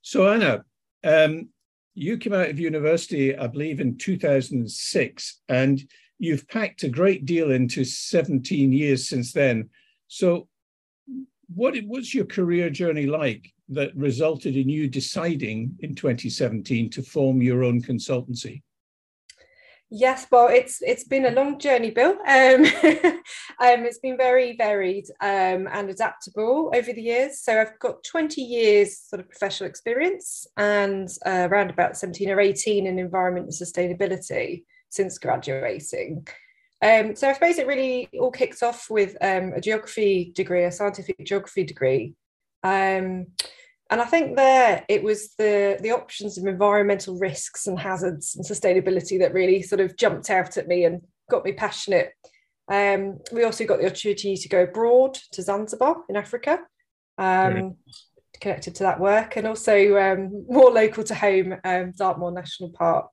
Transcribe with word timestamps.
So, 0.00 0.28
Anna, 0.28 0.64
um, 1.04 1.48
you 1.94 2.16
came 2.16 2.32
out 2.32 2.48
of 2.48 2.58
university, 2.58 3.36
I 3.36 3.48
believe, 3.48 3.80
in 3.80 3.98
2006, 3.98 5.40
and 5.48 5.82
you've 6.18 6.48
packed 6.48 6.84
a 6.84 6.88
great 6.88 7.26
deal 7.26 7.50
into 7.50 7.84
17 7.84 8.72
years 8.72 9.06
since 9.08 9.32
then. 9.32 9.68
So, 10.08 10.48
what 11.54 11.76
what's 11.86 12.14
your 12.14 12.24
career 12.24 12.70
journey 12.70 13.06
like 13.06 13.52
that 13.68 13.94
resulted 13.96 14.56
in 14.56 14.68
you 14.68 14.88
deciding 14.88 15.76
in 15.80 15.94
2017 15.94 16.90
to 16.90 17.02
form 17.02 17.40
your 17.42 17.64
own 17.64 17.80
consultancy? 17.80 18.62
Yes, 19.94 20.26
well, 20.32 20.48
it's 20.48 20.80
it's 20.80 21.04
been 21.04 21.26
a 21.26 21.30
long 21.30 21.58
journey, 21.58 21.90
Bill. 21.90 22.12
Um, 22.26 22.64
um, 23.60 23.84
it's 23.84 23.98
been 23.98 24.16
very 24.16 24.56
varied 24.56 25.04
um, 25.20 25.68
and 25.70 25.90
adaptable 25.90 26.72
over 26.74 26.94
the 26.94 27.02
years. 27.02 27.40
So 27.40 27.60
I've 27.60 27.78
got 27.78 28.02
20 28.02 28.40
years 28.40 28.98
sort 28.98 29.20
of 29.20 29.28
professional 29.28 29.68
experience 29.68 30.46
and 30.56 31.10
uh, 31.26 31.46
around 31.50 31.68
about 31.68 31.98
17 31.98 32.30
or 32.30 32.40
18 32.40 32.86
in 32.86 32.98
environment 32.98 33.44
and 33.46 33.54
sustainability 33.54 34.64
since 34.88 35.18
graduating. 35.18 36.26
Um, 36.82 37.14
so 37.14 37.28
I 37.28 37.32
suppose 37.32 37.58
it 37.58 37.66
really 37.66 38.08
all 38.18 38.32
kicks 38.32 38.62
off 38.62 38.90
with 38.90 39.16
um, 39.20 39.52
a 39.54 39.60
geography 39.60 40.32
degree, 40.34 40.64
a 40.64 40.72
scientific 40.72 41.24
geography 41.24 41.62
degree. 41.62 42.14
Um, 42.64 43.26
and 43.90 44.00
I 44.00 44.04
think 44.04 44.36
there 44.36 44.84
it 44.88 45.02
was 45.02 45.34
the, 45.38 45.78
the 45.80 45.92
options 45.92 46.38
of 46.38 46.46
environmental 46.46 47.18
risks 47.18 47.66
and 47.66 47.78
hazards 47.78 48.34
and 48.34 48.44
sustainability 48.44 49.18
that 49.20 49.34
really 49.34 49.62
sort 49.62 49.80
of 49.80 49.96
jumped 49.96 50.30
out 50.30 50.56
at 50.56 50.66
me 50.66 50.84
and 50.84 51.02
got 51.30 51.44
me 51.44 51.52
passionate. 51.52 52.10
Um, 52.68 53.18
we 53.32 53.44
also 53.44 53.66
got 53.66 53.80
the 53.80 53.86
opportunity 53.86 54.36
to 54.36 54.48
go 54.48 54.62
abroad 54.62 55.18
to 55.32 55.42
Zanzibar 55.42 56.04
in 56.08 56.16
Africa, 56.16 56.60
um, 57.18 57.76
connected 58.40 58.74
to 58.76 58.84
that 58.84 58.98
work, 58.98 59.36
and 59.36 59.46
also 59.46 59.96
um, 59.98 60.46
more 60.48 60.70
local 60.70 61.04
to 61.04 61.14
home, 61.14 61.54
um, 61.62 61.92
Dartmoor 61.96 62.32
National 62.32 62.70
Park. 62.70 63.12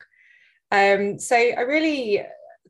Um, 0.71 1.19
so 1.19 1.35
I 1.35 1.61
really, 1.61 2.23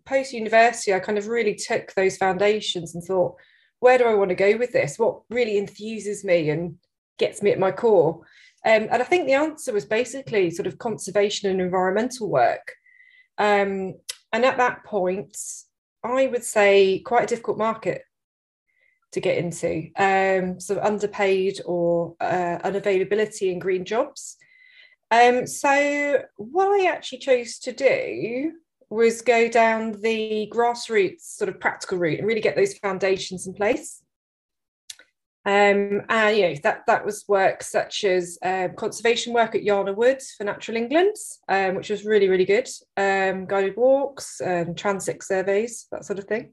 post 0.06 0.34
university, 0.34 0.94
I 0.94 1.00
kind 1.00 1.18
of 1.18 1.28
really 1.28 1.56
took 1.56 1.94
those 1.94 2.18
foundations 2.18 2.96
and 2.96 3.04
thought, 3.04 3.36
where 3.80 3.98
do 3.98 4.06
I 4.06 4.16
want 4.16 4.30
to 4.30 4.36
go 4.36 4.58
with 4.58 4.72
this? 4.72 5.00
What 5.00 5.22
really 5.30 5.60
enthuses 5.60 6.24
me 6.24 6.50
and 6.50 6.76
gets 7.18 7.42
me 7.42 7.52
at 7.52 7.60
my 7.60 7.72
core? 7.72 8.22
Um, 8.66 8.88
and 8.92 9.02
I 9.02 9.06
think 9.06 9.26
the 9.26 9.34
answer 9.34 9.72
was 9.72 9.86
basically 9.86 10.52
sort 10.52 10.68
of 10.68 10.78
conservation 10.78 11.50
and 11.50 11.62
environmental 11.62 12.30
work. 12.30 12.74
Um, 13.38 13.96
and 14.34 14.46
at 14.46 14.58
that 14.58 14.84
point, 14.84 15.38
I 16.04 16.28
would 16.28 16.44
say 16.44 17.00
quite 17.00 17.24
a 17.24 17.28
difficult 17.28 17.58
market 17.58 18.04
to 19.14 19.22
get 19.22 19.38
into, 19.38 19.90
um, 19.98 20.59
sort 20.59 20.80
of 20.80 20.86
underpaid 20.86 21.62
or 21.66 22.16
uh, 22.20 22.59
unavailability 22.64 23.52
in 23.52 23.59
green 23.59 23.86
jobs. 23.86 24.38
Um, 25.09 25.48
so 25.48 26.22
what 26.36 26.68
I 26.68 26.86
actually 26.86 27.18
chose 27.20 27.58
to 27.59 27.72
do 27.72 28.52
was 28.90 29.22
go 29.22 29.48
down 29.48 29.92
the 30.02 30.50
grassroots 30.54 31.22
sort 31.22 31.50
of 31.50 31.60
practical 31.60 31.98
route 31.98 32.20
and 32.20 32.28
really 32.28 32.42
get 32.42 32.56
those 32.56 32.78
foundations 32.78 33.46
in 33.48 33.54
place. 33.54 34.02
Um, 35.46 36.02
and 36.10 36.38
you 36.38 36.50
know 36.50 36.56
that 36.64 36.82
that 36.86 37.06
was 37.06 37.24
work 37.28 37.64
such 37.64 38.04
as 38.04 38.38
um, 38.44 38.74
conservation 38.76 39.34
work 39.34 39.56
at 39.56 39.64
Yarner 39.64 39.96
Woods 39.96 40.36
for 40.38 40.44
Natural 40.44 40.78
England, 40.78 41.16
um, 41.48 41.76
which 41.76 41.90
was 41.90 42.04
really 42.04 42.28
really 42.28 42.46
good. 42.46 42.68
Um, 42.98 43.46
guided 43.46 43.78
walks, 43.78 44.42
and 44.42 44.76
transect 44.76 45.24
surveys, 45.24 45.88
that 45.92 46.06
sort 46.06 46.20
of 46.20 46.26
thing. 46.26 46.52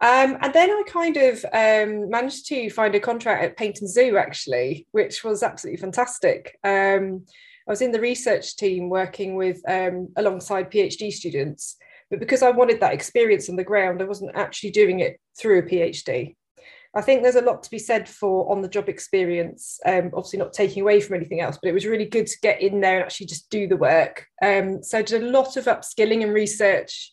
Um, 0.00 0.38
and 0.40 0.52
then 0.54 0.70
I 0.70 0.82
kind 0.86 1.16
of 1.16 1.44
um, 1.52 2.08
managed 2.08 2.46
to 2.46 2.70
find 2.70 2.94
a 2.94 3.00
contract 3.00 3.44
at 3.44 3.56
Paignton 3.56 3.88
Zoo 3.88 4.16
actually, 4.16 4.86
which 4.92 5.22
was 5.22 5.42
absolutely 5.42 5.80
fantastic. 5.80 6.56
I 7.68 7.72
was 7.72 7.82
in 7.82 7.92
the 7.92 8.00
research 8.00 8.56
team 8.56 8.88
working 8.88 9.34
with 9.34 9.60
um, 9.68 10.08
alongside 10.16 10.70
PhD 10.70 11.12
students, 11.12 11.76
but 12.10 12.18
because 12.18 12.42
I 12.42 12.50
wanted 12.50 12.80
that 12.80 12.94
experience 12.94 13.50
on 13.50 13.56
the 13.56 13.64
ground, 13.64 14.00
I 14.00 14.06
wasn't 14.06 14.34
actually 14.34 14.70
doing 14.70 15.00
it 15.00 15.20
through 15.38 15.58
a 15.58 15.62
PhD. 15.62 16.34
I 16.94 17.02
think 17.02 17.22
there's 17.22 17.34
a 17.34 17.42
lot 17.42 17.62
to 17.62 17.70
be 17.70 17.78
said 17.78 18.08
for 18.08 18.50
on 18.50 18.62
the 18.62 18.68
job 18.68 18.88
experience. 18.88 19.78
Um, 19.84 20.10
obviously, 20.14 20.38
not 20.38 20.54
taking 20.54 20.82
away 20.82 21.02
from 21.02 21.16
anything 21.16 21.42
else, 21.42 21.58
but 21.62 21.68
it 21.68 21.74
was 21.74 21.84
really 21.84 22.06
good 22.06 22.26
to 22.26 22.40
get 22.40 22.62
in 22.62 22.80
there 22.80 22.96
and 22.96 23.04
actually 23.04 23.26
just 23.26 23.50
do 23.50 23.68
the 23.68 23.76
work. 23.76 24.26
Um, 24.42 24.82
so 24.82 24.98
I 24.98 25.02
did 25.02 25.22
a 25.22 25.26
lot 25.26 25.58
of 25.58 25.66
upskilling 25.66 26.22
and 26.22 26.32
research, 26.32 27.12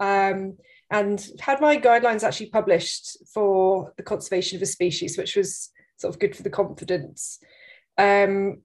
um, 0.00 0.58
and 0.90 1.24
had 1.38 1.60
my 1.60 1.76
guidelines 1.76 2.24
actually 2.24 2.50
published 2.50 3.16
for 3.32 3.92
the 3.96 4.02
conservation 4.02 4.56
of 4.56 4.62
a 4.62 4.66
species, 4.66 5.16
which 5.16 5.36
was 5.36 5.70
sort 5.98 6.12
of 6.12 6.18
good 6.18 6.34
for 6.34 6.42
the 6.42 6.50
confidence. 6.50 7.38
Um, 7.96 8.62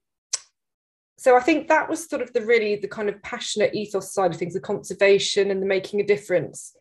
so 1.19 1.35
I 1.35 1.41
think 1.41 1.67
that 1.67 1.89
was 1.89 2.07
sort 2.07 2.21
of 2.21 2.31
the 2.31 2.45
really 2.45 2.77
the 2.77 2.87
kind 2.87 3.09
of 3.09 3.21
passionate 3.21 3.75
ethos 3.75 4.13
side 4.13 4.31
of 4.31 4.37
things, 4.37 4.53
the 4.53 4.61
conservation 4.61 5.51
and 5.51 5.61
the 5.61 5.65
making 5.67 5.99
a 5.99 6.05
difference. 6.05 6.73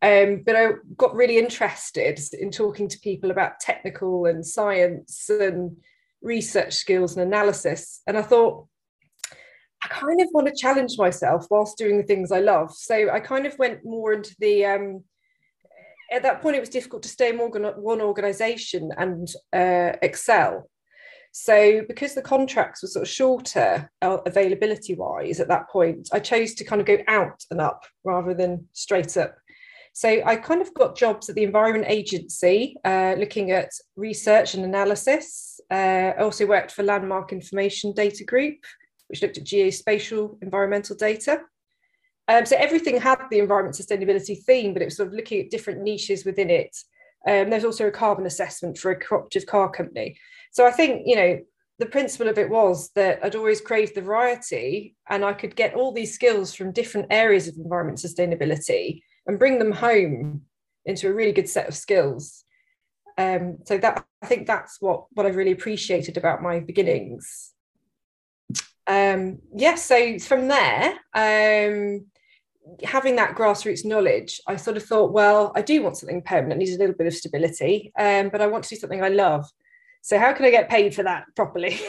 Um, 0.00 0.42
but 0.44 0.56
I 0.56 0.68
got 0.96 1.14
really 1.14 1.36
interested 1.36 2.18
in 2.32 2.50
talking 2.50 2.88
to 2.88 2.98
people 3.00 3.30
about 3.30 3.60
technical 3.60 4.24
and 4.24 4.44
science 4.44 5.28
and 5.28 5.76
research 6.22 6.72
skills 6.72 7.14
and 7.14 7.26
analysis. 7.26 8.00
And 8.06 8.16
I 8.16 8.22
thought, 8.22 8.66
I 9.82 9.88
kind 9.88 10.18
of 10.18 10.28
want 10.32 10.46
to 10.46 10.54
challenge 10.56 10.96
myself 10.96 11.46
whilst 11.50 11.76
doing 11.76 11.98
the 11.98 12.04
things 12.04 12.32
I 12.32 12.40
love. 12.40 12.74
So 12.74 13.10
I 13.10 13.20
kind 13.20 13.44
of 13.44 13.58
went 13.58 13.84
more 13.84 14.14
into 14.14 14.34
the, 14.38 14.64
um, 14.64 15.04
at 16.10 16.22
that 16.22 16.40
point, 16.40 16.56
it 16.56 16.60
was 16.60 16.70
difficult 16.70 17.02
to 17.02 17.08
stay 17.10 17.28
in 17.28 17.36
one 17.38 18.00
organization 18.00 18.92
and 18.96 19.28
uh, 19.52 19.96
excel. 20.00 20.70
So 21.36 21.82
because 21.88 22.14
the 22.14 22.22
contracts 22.22 22.80
were 22.80 22.88
sort 22.88 23.02
of 23.02 23.08
shorter 23.08 23.90
uh, 24.00 24.18
availability 24.24 24.94
wise 24.94 25.40
at 25.40 25.48
that 25.48 25.68
point, 25.68 26.08
I 26.12 26.20
chose 26.20 26.54
to 26.54 26.64
kind 26.64 26.80
of 26.80 26.86
go 26.86 26.98
out 27.08 27.42
and 27.50 27.60
up 27.60 27.82
rather 28.04 28.34
than 28.34 28.68
straight 28.72 29.16
up. 29.16 29.34
So 29.94 30.22
I 30.24 30.36
kind 30.36 30.62
of 30.62 30.72
got 30.74 30.96
jobs 30.96 31.28
at 31.28 31.34
the 31.34 31.42
Environment 31.42 31.86
Agency, 31.88 32.76
uh, 32.84 33.16
looking 33.18 33.50
at 33.50 33.70
research 33.96 34.54
and 34.54 34.64
analysis. 34.64 35.60
Uh, 35.72 36.14
I 36.16 36.18
also 36.18 36.46
worked 36.46 36.70
for 36.70 36.84
Landmark 36.84 37.32
Information 37.32 37.92
Data 37.92 38.22
Group, 38.22 38.58
which 39.08 39.20
looked 39.20 39.36
at 39.36 39.44
geospatial 39.44 40.40
environmental 40.40 40.94
data. 40.94 41.40
Um, 42.28 42.46
so 42.46 42.56
everything 42.56 43.00
had 43.00 43.18
the 43.32 43.40
environment 43.40 43.74
sustainability 43.74 44.40
theme, 44.44 44.72
but 44.72 44.82
it 44.82 44.86
was 44.86 44.96
sort 44.96 45.08
of 45.08 45.14
looking 45.14 45.40
at 45.40 45.50
different 45.50 45.82
niches 45.82 46.24
within 46.24 46.48
it. 46.48 46.76
Um, 47.26 47.50
there's 47.50 47.64
also 47.64 47.88
a 47.88 47.90
carbon 47.90 48.26
assessment 48.26 48.78
for 48.78 48.92
a 48.92 49.00
cooperative 49.00 49.46
car 49.46 49.68
company. 49.68 50.16
So 50.54 50.64
I 50.64 50.70
think, 50.70 51.02
you 51.04 51.16
know, 51.16 51.40
the 51.80 51.86
principle 51.86 52.28
of 52.28 52.38
it 52.38 52.48
was 52.48 52.90
that 52.94 53.18
I'd 53.24 53.34
always 53.34 53.60
craved 53.60 53.96
the 53.96 54.00
variety 54.00 54.94
and 55.10 55.24
I 55.24 55.32
could 55.32 55.56
get 55.56 55.74
all 55.74 55.90
these 55.90 56.14
skills 56.14 56.54
from 56.54 56.70
different 56.70 57.08
areas 57.10 57.48
of 57.48 57.56
environment 57.56 57.98
sustainability 57.98 59.02
and 59.26 59.36
bring 59.36 59.58
them 59.58 59.72
home 59.72 60.42
into 60.84 61.08
a 61.08 61.12
really 61.12 61.32
good 61.32 61.48
set 61.48 61.66
of 61.66 61.74
skills. 61.74 62.44
Um, 63.18 63.58
so 63.64 63.78
that 63.78 64.06
I 64.22 64.26
think 64.26 64.46
that's 64.46 64.80
what 64.80 65.06
what 65.14 65.26
I've 65.26 65.34
really 65.34 65.50
appreciated 65.50 66.16
about 66.16 66.40
my 66.40 66.60
beginnings. 66.60 67.52
Um, 68.86 69.40
yes, 69.56 69.90
yeah, 69.90 70.18
so 70.18 70.18
from 70.20 70.46
there, 70.46 70.94
um, 71.14 72.06
having 72.84 73.16
that 73.16 73.34
grassroots 73.34 73.84
knowledge, 73.84 74.40
I 74.46 74.54
sort 74.54 74.76
of 74.76 74.84
thought, 74.84 75.12
well, 75.12 75.50
I 75.56 75.62
do 75.62 75.82
want 75.82 75.96
something 75.96 76.22
permanent, 76.22 76.60
needs 76.60 76.76
a 76.76 76.78
little 76.78 76.94
bit 76.94 77.08
of 77.08 77.14
stability, 77.14 77.92
um, 77.98 78.28
but 78.28 78.40
I 78.40 78.46
want 78.46 78.62
to 78.64 78.70
do 78.70 78.76
something 78.76 79.02
I 79.02 79.08
love. 79.08 79.48
So 80.04 80.18
how 80.18 80.34
can 80.34 80.44
I 80.44 80.50
get 80.50 80.68
paid 80.68 80.94
for 80.94 81.02
that 81.02 81.24
properly? 81.34 81.80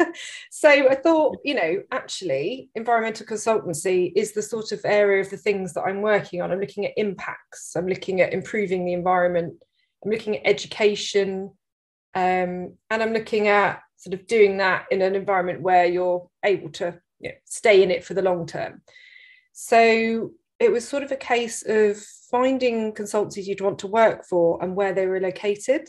so 0.52 0.68
I 0.68 0.94
thought, 0.94 1.38
you 1.42 1.56
know, 1.56 1.82
actually, 1.90 2.70
environmental 2.76 3.26
consultancy 3.26 4.12
is 4.14 4.30
the 4.30 4.42
sort 4.42 4.70
of 4.70 4.80
area 4.84 5.20
of 5.20 5.28
the 5.28 5.36
things 5.36 5.72
that 5.72 5.82
I'm 5.82 6.00
working 6.00 6.40
on. 6.40 6.52
I'm 6.52 6.60
looking 6.60 6.86
at 6.86 6.92
impacts. 6.96 7.74
I'm 7.74 7.88
looking 7.88 8.20
at 8.20 8.32
improving 8.32 8.84
the 8.84 8.92
environment. 8.92 9.54
I'm 10.04 10.12
looking 10.12 10.36
at 10.36 10.46
education, 10.46 11.50
um, 12.14 12.74
and 12.90 13.02
I'm 13.02 13.12
looking 13.12 13.48
at 13.48 13.80
sort 13.96 14.14
of 14.14 14.28
doing 14.28 14.58
that 14.58 14.84
in 14.92 15.02
an 15.02 15.16
environment 15.16 15.60
where 15.60 15.86
you're 15.86 16.28
able 16.44 16.68
to 16.74 16.96
you 17.18 17.30
know, 17.30 17.34
stay 17.44 17.82
in 17.82 17.90
it 17.90 18.04
for 18.04 18.14
the 18.14 18.22
long 18.22 18.46
term. 18.46 18.82
So 19.52 20.30
it 20.60 20.70
was 20.70 20.86
sort 20.86 21.02
of 21.02 21.10
a 21.10 21.16
case 21.16 21.64
of 21.66 21.98
finding 22.30 22.92
consultancies 22.92 23.46
you'd 23.46 23.60
want 23.60 23.80
to 23.80 23.88
work 23.88 24.24
for 24.24 24.62
and 24.62 24.76
where 24.76 24.92
they 24.92 25.08
were 25.08 25.18
located. 25.18 25.88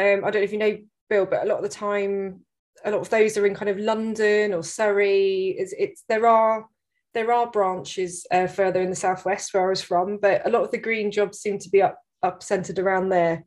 Um, 0.00 0.24
I 0.24 0.30
don't 0.30 0.40
know 0.40 0.48
if 0.48 0.52
you 0.52 0.58
know 0.58 0.78
Bill, 1.10 1.26
but 1.26 1.42
a 1.42 1.46
lot 1.46 1.58
of 1.58 1.62
the 1.62 1.68
time, 1.68 2.40
a 2.84 2.90
lot 2.90 3.00
of 3.00 3.10
those 3.10 3.36
are 3.36 3.46
in 3.46 3.54
kind 3.54 3.68
of 3.68 3.78
London 3.78 4.54
or 4.54 4.62
Surrey. 4.62 5.54
It's, 5.58 5.74
it's 5.76 6.04
there 6.08 6.26
are 6.26 6.66
there 7.12 7.32
are 7.32 7.50
branches 7.50 8.26
uh, 8.30 8.46
further 8.46 8.80
in 8.80 8.90
the 8.90 8.96
southwest 8.96 9.52
where 9.52 9.66
I 9.66 9.70
was 9.70 9.82
from, 9.82 10.18
but 10.18 10.46
a 10.46 10.50
lot 10.50 10.62
of 10.62 10.70
the 10.70 10.78
green 10.78 11.10
jobs 11.10 11.40
seem 11.40 11.58
to 11.58 11.68
be 11.68 11.82
up 11.82 11.98
up 12.22 12.42
centered 12.42 12.78
around 12.78 13.10
there. 13.10 13.44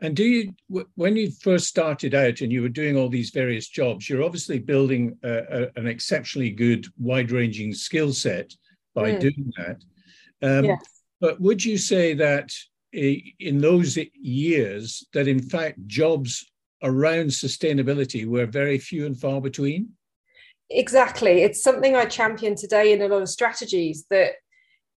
And 0.00 0.14
do 0.14 0.24
you, 0.24 0.54
when 0.94 1.16
you 1.16 1.30
first 1.30 1.66
started 1.68 2.14
out 2.14 2.42
and 2.42 2.52
you 2.52 2.60
were 2.60 2.68
doing 2.68 2.98
all 2.98 3.08
these 3.08 3.30
various 3.30 3.66
jobs, 3.66 4.08
you're 4.08 4.22
obviously 4.22 4.58
building 4.58 5.16
a, 5.22 5.38
a, 5.38 5.80
an 5.80 5.86
exceptionally 5.86 6.50
good, 6.50 6.86
wide-ranging 6.98 7.72
skill 7.72 8.12
set 8.12 8.52
by 8.94 9.12
mm. 9.12 9.20
doing 9.20 9.52
that. 9.56 9.78
Um, 10.42 10.64
yes. 10.66 10.84
But 11.18 11.40
would 11.40 11.64
you 11.64 11.78
say 11.78 12.12
that 12.12 12.50
in 12.96 13.60
those 13.60 13.98
years, 14.14 15.06
that 15.12 15.28
in 15.28 15.40
fact 15.40 15.86
jobs 15.86 16.50
around 16.82 17.26
sustainability 17.26 18.26
were 18.26 18.46
very 18.46 18.78
few 18.78 19.06
and 19.06 19.18
far 19.18 19.40
between? 19.40 19.90
Exactly. 20.70 21.42
It's 21.42 21.62
something 21.62 21.94
I 21.94 22.06
champion 22.06 22.56
today 22.56 22.92
in 22.92 23.02
a 23.02 23.08
lot 23.08 23.22
of 23.22 23.28
strategies 23.28 24.06
that 24.10 24.32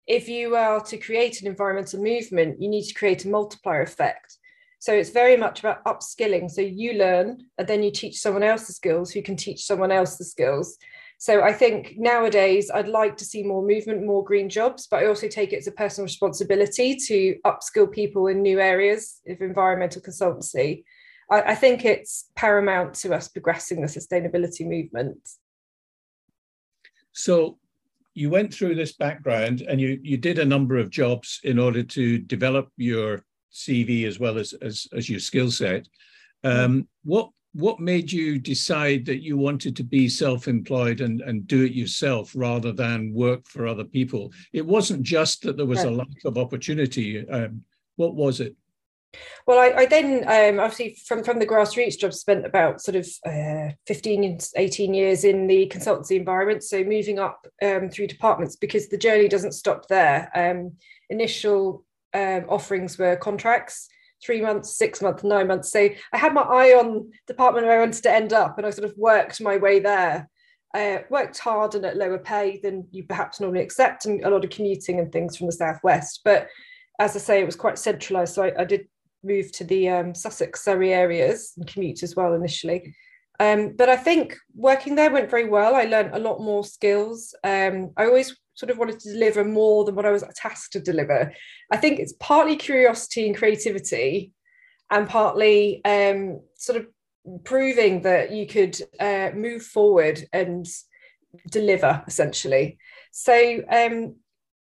if 0.06 0.28
you 0.28 0.56
are 0.56 0.80
to 0.84 0.96
create 0.96 1.42
an 1.42 1.46
environmental 1.46 2.02
movement, 2.02 2.60
you 2.60 2.68
need 2.68 2.84
to 2.84 2.94
create 2.94 3.24
a 3.24 3.28
multiplier 3.28 3.82
effect. 3.82 4.38
So 4.78 4.92
it's 4.92 5.10
very 5.10 5.36
much 5.36 5.60
about 5.60 5.84
upskilling. 5.84 6.50
So 6.50 6.60
you 6.62 6.94
learn 6.94 7.44
and 7.58 7.68
then 7.68 7.82
you 7.82 7.90
teach 7.90 8.18
someone 8.18 8.44
else 8.44 8.66
the 8.66 8.72
skills 8.72 9.10
who 9.10 9.22
can 9.22 9.36
teach 9.36 9.64
someone 9.64 9.92
else 9.92 10.16
the 10.16 10.24
skills. 10.24 10.78
So 11.20 11.42
I 11.42 11.52
think 11.52 11.94
nowadays 11.96 12.70
I'd 12.72 12.86
like 12.86 13.16
to 13.16 13.24
see 13.24 13.42
more 13.42 13.66
movement, 13.66 14.06
more 14.06 14.22
green 14.22 14.48
jobs, 14.48 14.86
but 14.86 15.02
I 15.02 15.06
also 15.06 15.26
take 15.26 15.52
it 15.52 15.58
as 15.58 15.66
a 15.66 15.72
personal 15.72 16.06
responsibility 16.06 16.94
to 16.94 17.36
upskill 17.44 17.90
people 17.90 18.28
in 18.28 18.40
new 18.40 18.60
areas 18.60 19.20
of 19.26 19.40
environmental 19.40 20.00
consultancy. 20.00 20.84
I, 21.28 21.42
I 21.42 21.54
think 21.56 21.84
it's 21.84 22.30
paramount 22.36 22.94
to 22.94 23.14
us 23.14 23.26
progressing 23.26 23.80
the 23.80 23.88
sustainability 23.88 24.64
movement. 24.64 25.28
So 27.12 27.58
you 28.14 28.30
went 28.30 28.54
through 28.54 28.76
this 28.76 28.92
background 28.92 29.62
and 29.62 29.80
you 29.80 29.98
you 30.02 30.16
did 30.16 30.38
a 30.38 30.44
number 30.44 30.76
of 30.76 30.88
jobs 30.88 31.40
in 31.42 31.58
order 31.58 31.82
to 31.82 32.18
develop 32.18 32.68
your 32.76 33.24
CV 33.52 34.06
as 34.06 34.20
well 34.20 34.38
as 34.38 34.52
as, 34.54 34.86
as 34.92 35.10
your 35.10 35.20
skill 35.20 35.50
set. 35.50 35.88
Um, 36.44 36.86
what 37.02 37.30
what 37.54 37.80
made 37.80 38.12
you 38.12 38.38
decide 38.38 39.06
that 39.06 39.22
you 39.22 39.36
wanted 39.36 39.74
to 39.76 39.84
be 39.84 40.08
self-employed 40.08 41.00
and, 41.00 41.20
and 41.22 41.46
do 41.46 41.64
it 41.64 41.72
yourself 41.72 42.32
rather 42.34 42.72
than 42.72 43.12
work 43.12 43.46
for 43.46 43.66
other 43.66 43.84
people? 43.84 44.32
It 44.52 44.66
wasn't 44.66 45.02
just 45.02 45.42
that 45.42 45.56
there 45.56 45.66
was 45.66 45.84
a 45.84 45.90
lack 45.90 46.24
of 46.24 46.38
opportunity. 46.38 47.28
Um, 47.28 47.64
what 47.96 48.14
was 48.14 48.40
it? 48.40 48.54
Well, 49.46 49.58
I, 49.58 49.82
I 49.82 49.86
then 49.86 50.24
um, 50.26 50.60
obviously 50.60 50.98
from, 51.06 51.24
from 51.24 51.38
the 51.38 51.46
grassroots 51.46 51.98
job 51.98 52.12
spent 52.12 52.44
about 52.44 52.82
sort 52.82 52.96
of 52.96 53.08
uh, 53.26 53.72
15, 53.86 54.38
18 54.54 54.94
years 54.94 55.24
in 55.24 55.46
the 55.46 55.66
consultancy 55.74 56.16
environment. 56.16 56.62
So 56.62 56.84
moving 56.84 57.18
up 57.18 57.46
um, 57.62 57.88
through 57.88 58.08
departments 58.08 58.56
because 58.56 58.88
the 58.88 58.98
journey 58.98 59.28
doesn't 59.28 59.52
stop 59.52 59.88
there. 59.88 60.30
Um, 60.34 60.72
initial 61.08 61.84
um, 62.12 62.44
offerings 62.48 62.98
were 62.98 63.16
contracts 63.16 63.88
three 64.24 64.40
months, 64.40 64.76
six 64.76 65.00
months, 65.00 65.24
nine 65.24 65.46
months. 65.46 65.70
So 65.70 65.88
I 66.12 66.18
had 66.18 66.34
my 66.34 66.42
eye 66.42 66.70
on 66.70 67.10
department 67.26 67.66
where 67.66 67.78
I 67.78 67.80
wanted 67.80 68.02
to 68.02 68.12
end 68.12 68.32
up, 68.32 68.58
and 68.58 68.66
I 68.66 68.70
sort 68.70 68.88
of 68.88 68.96
worked 68.96 69.40
my 69.40 69.56
way 69.56 69.80
there. 69.80 70.28
Uh, 70.74 70.98
worked 71.08 71.38
hard 71.38 71.74
and 71.74 71.86
at 71.86 71.96
lower 71.96 72.18
pay 72.18 72.60
than 72.62 72.86
you 72.90 73.02
perhaps 73.02 73.40
normally 73.40 73.62
accept, 73.62 74.04
and 74.04 74.22
a 74.24 74.30
lot 74.30 74.44
of 74.44 74.50
commuting 74.50 74.98
and 74.98 75.10
things 75.10 75.36
from 75.36 75.46
the 75.46 75.52
southwest. 75.52 76.20
But 76.24 76.48
as 76.98 77.16
I 77.16 77.20
say, 77.20 77.40
it 77.40 77.46
was 77.46 77.56
quite 77.56 77.78
centralised, 77.78 78.34
so 78.34 78.42
I, 78.42 78.52
I, 78.60 78.64
did 78.64 78.86
move 79.24 79.50
to 79.52 79.64
the 79.64 79.88
um, 79.88 80.14
Sussex, 80.14 80.64
Surrey 80.64 80.92
areas 80.92 81.52
and 81.56 81.66
commute 81.66 82.02
as 82.02 82.14
well 82.14 82.34
initially. 82.34 82.94
Um, 83.40 83.74
but 83.76 83.88
I 83.88 83.96
think 83.96 84.36
working 84.54 84.94
there 84.94 85.10
went 85.10 85.30
very 85.30 85.48
well. 85.48 85.74
I 85.74 85.84
learned 85.84 86.14
a 86.14 86.18
lot 86.18 86.40
more 86.40 86.64
skills. 86.64 87.34
Um, 87.44 87.92
I 87.96 88.06
always 88.06 88.36
sort 88.58 88.70
of 88.70 88.78
wanted 88.78 88.98
to 88.98 89.12
deliver 89.12 89.44
more 89.44 89.84
than 89.84 89.94
what 89.94 90.04
I 90.04 90.10
was 90.10 90.24
tasked 90.34 90.72
to 90.72 90.80
deliver. 90.80 91.32
I 91.70 91.76
think 91.76 92.00
it's 92.00 92.14
partly 92.18 92.56
curiosity 92.56 93.24
and 93.24 93.36
creativity, 93.36 94.32
and 94.90 95.08
partly 95.08 95.80
um, 95.84 96.40
sort 96.56 96.80
of 96.80 96.86
proving 97.44 98.02
that 98.02 98.32
you 98.32 98.48
could 98.48 98.76
uh, 98.98 99.30
move 99.32 99.62
forward 99.62 100.26
and 100.32 100.66
deliver 101.50 102.02
essentially. 102.08 102.78
So 103.12 103.62
um, 103.70 104.16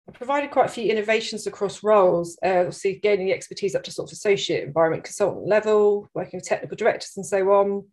I 0.10 0.12
provided 0.12 0.51
quite 0.51 0.65
a 0.65 0.74
few 0.74 0.91
innovations 0.91 1.48
across 1.48 1.82
roles, 1.82 2.38
uh, 2.44 2.60
obviously 2.60 3.00
gaining 3.01 3.27
the 3.27 3.34
expertise 3.34 3.74
up 3.74 3.84
to 3.84 3.91
sort 3.91 4.10
of 4.10 4.13
associate 4.13 4.65
environment 4.65 5.06
consultant 5.06 5.48
level, 5.48 6.10
working 6.13 6.39
with 6.39 6.48
technical 6.48 6.75
directors 6.75 7.13
and 7.15 7.25
so 7.25 7.51
on, 7.51 7.86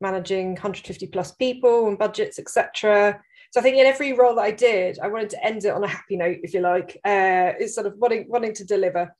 managing 0.00 0.54
150 0.54 1.06
plus 1.06 1.30
people 1.32 1.86
and 1.86 1.98
budgets, 1.98 2.40
etc. 2.40 3.20
So 3.50 3.60
I 3.60 3.62
think 3.62 3.76
in 3.76 3.86
every 3.86 4.12
role 4.12 4.36
that 4.36 4.42
I 4.42 4.52
did, 4.52 4.98
I 5.00 5.08
wanted 5.08 5.30
to 5.30 5.44
end 5.44 5.64
it 5.64 5.72
on 5.72 5.82
a 5.82 5.88
happy 5.88 6.16
note, 6.16 6.38
if 6.42 6.54
you 6.54 6.60
like. 6.60 6.96
Uh, 7.04 7.52
it's 7.58 7.74
sort 7.74 7.86
of 7.86 7.96
wanting 7.98 8.26
wanting 8.28 8.54
to 8.54 8.64
deliver, 8.64 9.14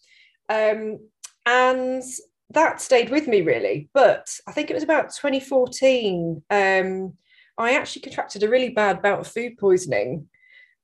um, 0.48 0.98
and 1.46 2.02
that 2.50 2.80
stayed 2.80 3.10
with 3.10 3.26
me 3.26 3.42
really. 3.42 3.88
But 3.92 4.28
I 4.46 4.52
think 4.52 4.70
it 4.70 4.74
was 4.74 4.82
about 4.82 5.14
2014. 5.14 6.42
Um, 6.50 7.14
I 7.58 7.74
actually 7.74 8.02
contracted 8.02 8.42
a 8.42 8.48
really 8.48 8.70
bad 8.70 9.02
bout 9.02 9.20
of 9.20 9.26
food 9.28 9.58
poisoning. 9.58 10.28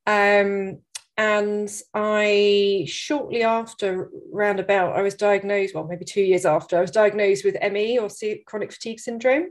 Um, 0.05 0.79
and 1.17 1.69
I 1.93 2.85
shortly 2.87 3.43
after, 3.43 4.11
roundabout, 4.31 4.95
I 4.95 5.01
was 5.01 5.15
diagnosed. 5.15 5.73
Well, 5.73 5.87
maybe 5.87 6.05
two 6.05 6.21
years 6.21 6.45
after, 6.45 6.77
I 6.77 6.81
was 6.81 6.91
diagnosed 6.91 7.43
with 7.43 7.57
ME 7.71 7.97
or 7.97 8.09
chronic 8.45 8.71
fatigue 8.71 8.99
syndrome. 8.99 9.47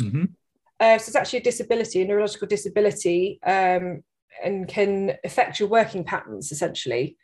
Mm-hmm. 0.00 0.24
Uh, 0.84 0.98
so 0.98 1.08
it's 1.08 1.16
actually 1.16 1.38
a 1.38 1.42
disability, 1.42 2.02
a 2.02 2.04
neurological 2.04 2.46
disability, 2.46 3.38
um, 3.46 4.02
and 4.44 4.68
can 4.68 5.16
affect 5.24 5.58
your 5.58 5.68
working 5.68 6.04
patterns 6.04 6.52
essentially. 6.52 7.16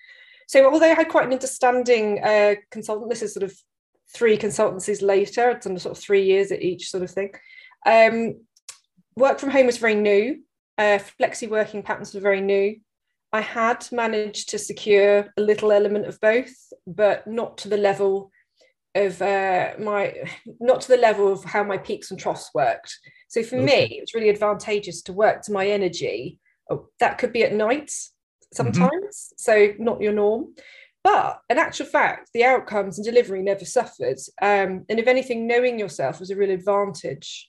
So 0.49 0.73
although 0.73 0.91
I 0.91 0.95
had 0.95 1.11
quite 1.11 1.27
an 1.27 1.33
understanding 1.35 2.25
uh, 2.25 2.55
consultant, 2.71 3.11
this 3.11 3.21
is 3.21 3.35
sort 3.35 3.43
of 3.43 3.55
three 4.15 4.39
consultancies 4.39 5.03
later, 5.03 5.51
it's 5.51 5.67
done 5.67 5.79
sort 5.79 5.97
of 5.97 6.03
three 6.03 6.25
years 6.25 6.51
at 6.51 6.63
each 6.63 6.91
sort 6.91 7.03
of 7.03 7.11
thing. 7.11 7.33
Um, 7.85 8.41
work 9.15 9.39
from 9.39 9.51
home 9.51 9.67
was 9.67 9.77
very 9.77 9.95
new. 9.95 10.43
Uh, 10.79 10.99
flexi 11.21 11.47
working 11.47 11.83
patterns 11.83 12.15
were 12.15 12.21
very 12.21 12.41
new. 12.41 12.77
I 13.31 13.43
had 13.43 13.87
managed 13.93 14.49
to 14.51 14.59
secure 14.59 15.31
a 15.37 15.41
little 15.41 15.71
element 15.71 16.07
of 16.07 16.19
both, 16.21 16.55
but 16.87 17.27
not 17.27 17.59
to 17.59 17.69
the 17.69 17.77
level 17.77 18.33
of 18.95 19.23
uh, 19.23 19.73
my, 19.79 20.15
not 20.59 20.81
to 20.83 20.89
the 20.89 20.97
level 20.97 21.33
of 21.33 21.45
how 21.45 21.63
my 21.63 21.79
peaks 21.79 22.11
and 22.11 22.19
troughs 22.19 22.51
worked. 22.55 22.97
So 23.29 23.43
for 23.43 23.57
okay. 23.57 23.65
me, 23.65 23.97
it 23.99 24.03
was 24.03 24.15
really 24.15 24.31
advantageous 24.31 25.03
to 25.03 25.13
work 25.13 25.43
to 25.43 25.53
my 25.53 25.69
energy. 25.69 26.39
Oh, 26.71 26.89
that 26.99 27.19
could 27.19 27.33
be 27.33 27.45
at 27.45 27.53
night 27.53 27.93
sometimes, 28.53 28.91
mm-hmm. 28.91 29.35
so 29.37 29.75
not 29.79 30.01
your 30.01 30.13
norm. 30.13 30.55
But 31.03 31.41
in 31.49 31.59
actual 31.59 31.87
fact, 31.87 32.31
the 32.35 32.45
outcomes 32.45 32.99
and 32.99 33.05
delivery 33.05 33.43
never 33.43 33.65
suffered. 33.65 34.19
Um, 34.43 34.85
and 34.89 34.99
if 34.99 35.07
anything, 35.07 35.47
knowing 35.47 35.79
yourself 35.79 36.21
was 36.21 36.31
a 36.31 36.37
real 36.37 36.51
advantage. 36.51 37.49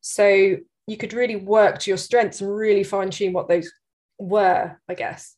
So 0.00 0.56
you 0.86 0.96
could 0.96 1.12
really 1.12 1.36
work 1.36 1.78
to 1.78 1.90
your 1.90 1.98
strengths 1.98 2.40
and 2.40 2.52
really 2.52 2.82
fine 2.82 3.10
tune 3.10 3.32
what 3.32 3.48
those 3.48 3.70
were, 4.18 4.80
I 4.88 4.94
guess. 4.94 5.36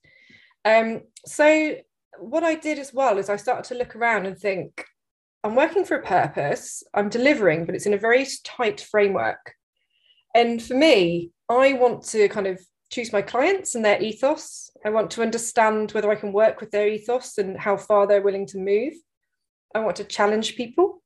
Um, 0.64 1.02
so 1.26 1.74
what 2.18 2.44
I 2.44 2.54
did 2.54 2.78
as 2.78 2.94
well 2.94 3.18
is 3.18 3.28
I 3.28 3.36
started 3.36 3.64
to 3.64 3.78
look 3.78 3.94
around 3.94 4.26
and 4.26 4.38
think, 4.38 4.84
I'm 5.44 5.54
working 5.54 5.84
for 5.84 5.98
a 5.98 6.02
purpose, 6.02 6.82
I'm 6.94 7.10
delivering, 7.10 7.66
but 7.66 7.74
it's 7.74 7.84
in 7.84 7.92
a 7.92 7.98
very 7.98 8.26
tight 8.44 8.80
framework. 8.80 9.54
And 10.34 10.60
for 10.60 10.72
me, 10.72 11.32
I 11.50 11.74
want 11.74 12.02
to 12.08 12.28
kind 12.30 12.46
of 12.46 12.58
choose 12.90 13.12
my 13.12 13.20
clients 13.20 13.74
and 13.74 13.84
their 13.84 14.02
ethos. 14.02 14.70
I 14.86 14.88
want 14.88 15.10
to 15.12 15.22
understand 15.22 15.92
whether 15.92 16.10
I 16.10 16.14
can 16.14 16.32
work 16.32 16.62
with 16.62 16.70
their 16.70 16.88
ethos 16.88 17.36
and 17.36 17.58
how 17.58 17.76
far 17.76 18.06
they're 18.06 18.22
willing 18.22 18.46
to 18.48 18.58
move. 18.58 18.94
I 19.74 19.80
want 19.80 19.96
to 19.96 20.04
challenge 20.04 20.56
people. 20.56 21.02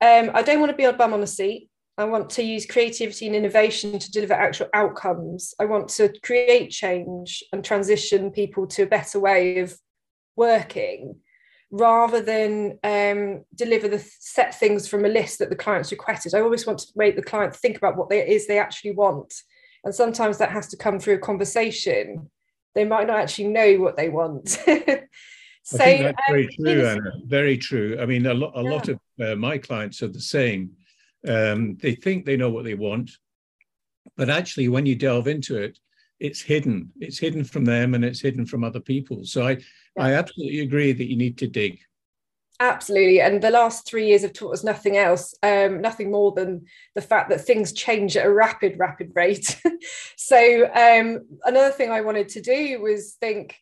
Um, 0.00 0.30
I 0.32 0.40
don't 0.40 0.60
want 0.60 0.70
to 0.70 0.76
be 0.76 0.84
a 0.84 0.92
bum 0.94 1.12
on 1.12 1.22
a 1.22 1.26
seat. 1.26 1.68
I 1.98 2.04
want 2.04 2.30
to 2.30 2.42
use 2.42 2.64
creativity 2.64 3.26
and 3.26 3.36
innovation 3.36 3.98
to 3.98 4.10
deliver 4.10 4.34
actual 4.34 4.68
outcomes. 4.72 5.54
I 5.60 5.66
want 5.66 5.90
to 5.90 6.12
create 6.22 6.70
change 6.70 7.44
and 7.52 7.62
transition 7.62 8.30
people 8.30 8.66
to 8.68 8.84
a 8.84 8.86
better 8.86 9.20
way 9.20 9.58
of 9.58 9.76
working 10.34 11.16
rather 11.70 12.20
than 12.20 12.78
um, 12.84 13.44
deliver 13.54 13.88
the 13.88 13.98
set 14.20 14.58
things 14.58 14.86
from 14.86 15.04
a 15.04 15.08
list 15.08 15.38
that 15.38 15.50
the 15.50 15.56
client's 15.56 15.90
requested. 15.90 16.34
I 16.34 16.40
always 16.40 16.66
want 16.66 16.78
to 16.80 16.86
make 16.94 17.16
the 17.16 17.22
client 17.22 17.54
think 17.54 17.76
about 17.76 17.96
what 17.96 18.12
it 18.12 18.28
is 18.28 18.46
they 18.46 18.58
actually 18.58 18.92
want. 18.92 19.34
And 19.84 19.94
sometimes 19.94 20.38
that 20.38 20.50
has 20.50 20.68
to 20.68 20.76
come 20.76 20.98
through 20.98 21.14
a 21.14 21.18
conversation. 21.18 22.30
They 22.74 22.84
might 22.84 23.06
not 23.06 23.18
actually 23.18 23.48
know 23.48 23.76
what 23.76 23.96
they 23.96 24.08
want. 24.08 24.48
so 24.48 24.62
I 24.66 25.78
think 25.78 26.02
that's 26.02 26.08
um, 26.08 26.24
very 26.28 26.48
true, 26.60 26.86
Anna. 26.86 27.12
Very 27.24 27.58
true. 27.58 27.98
I 28.00 28.06
mean, 28.06 28.26
a, 28.26 28.34
lo- 28.34 28.52
a 28.54 28.62
yeah. 28.62 28.70
lot 28.70 28.88
of 28.88 29.00
uh, 29.20 29.34
my 29.36 29.58
clients 29.58 30.02
are 30.02 30.08
the 30.08 30.20
same. 30.20 30.70
Um, 31.26 31.76
they 31.76 31.94
think 31.94 32.24
they 32.24 32.36
know 32.36 32.50
what 32.50 32.64
they 32.64 32.74
want, 32.74 33.10
but 34.16 34.30
actually, 34.30 34.68
when 34.68 34.86
you 34.86 34.94
delve 34.94 35.26
into 35.26 35.56
it, 35.56 35.78
it's 36.20 36.40
hidden. 36.40 36.92
It's 37.00 37.18
hidden 37.18 37.44
from 37.44 37.64
them, 37.64 37.94
and 37.94 38.04
it's 38.04 38.20
hidden 38.20 38.46
from 38.46 38.64
other 38.64 38.80
people. 38.80 39.24
So 39.24 39.46
I, 39.46 39.50
yeah. 39.50 39.58
I 39.98 40.12
absolutely 40.14 40.60
agree 40.60 40.92
that 40.92 41.10
you 41.10 41.16
need 41.16 41.38
to 41.38 41.46
dig. 41.46 41.80
Absolutely, 42.58 43.20
and 43.20 43.42
the 43.42 43.50
last 43.50 43.86
three 43.86 44.06
years 44.08 44.22
have 44.22 44.32
taught 44.32 44.54
us 44.54 44.64
nothing 44.64 44.96
else, 44.96 45.34
um, 45.42 45.82
nothing 45.82 46.10
more 46.10 46.32
than 46.32 46.64
the 46.94 47.02
fact 47.02 47.28
that 47.28 47.42
things 47.42 47.72
change 47.72 48.16
at 48.16 48.24
a 48.24 48.32
rapid, 48.32 48.78
rapid 48.78 49.12
rate. 49.14 49.60
so 50.16 50.64
um, 50.74 51.26
another 51.44 51.70
thing 51.70 51.90
I 51.90 52.00
wanted 52.00 52.30
to 52.30 52.40
do 52.40 52.80
was 52.80 53.16
think 53.20 53.56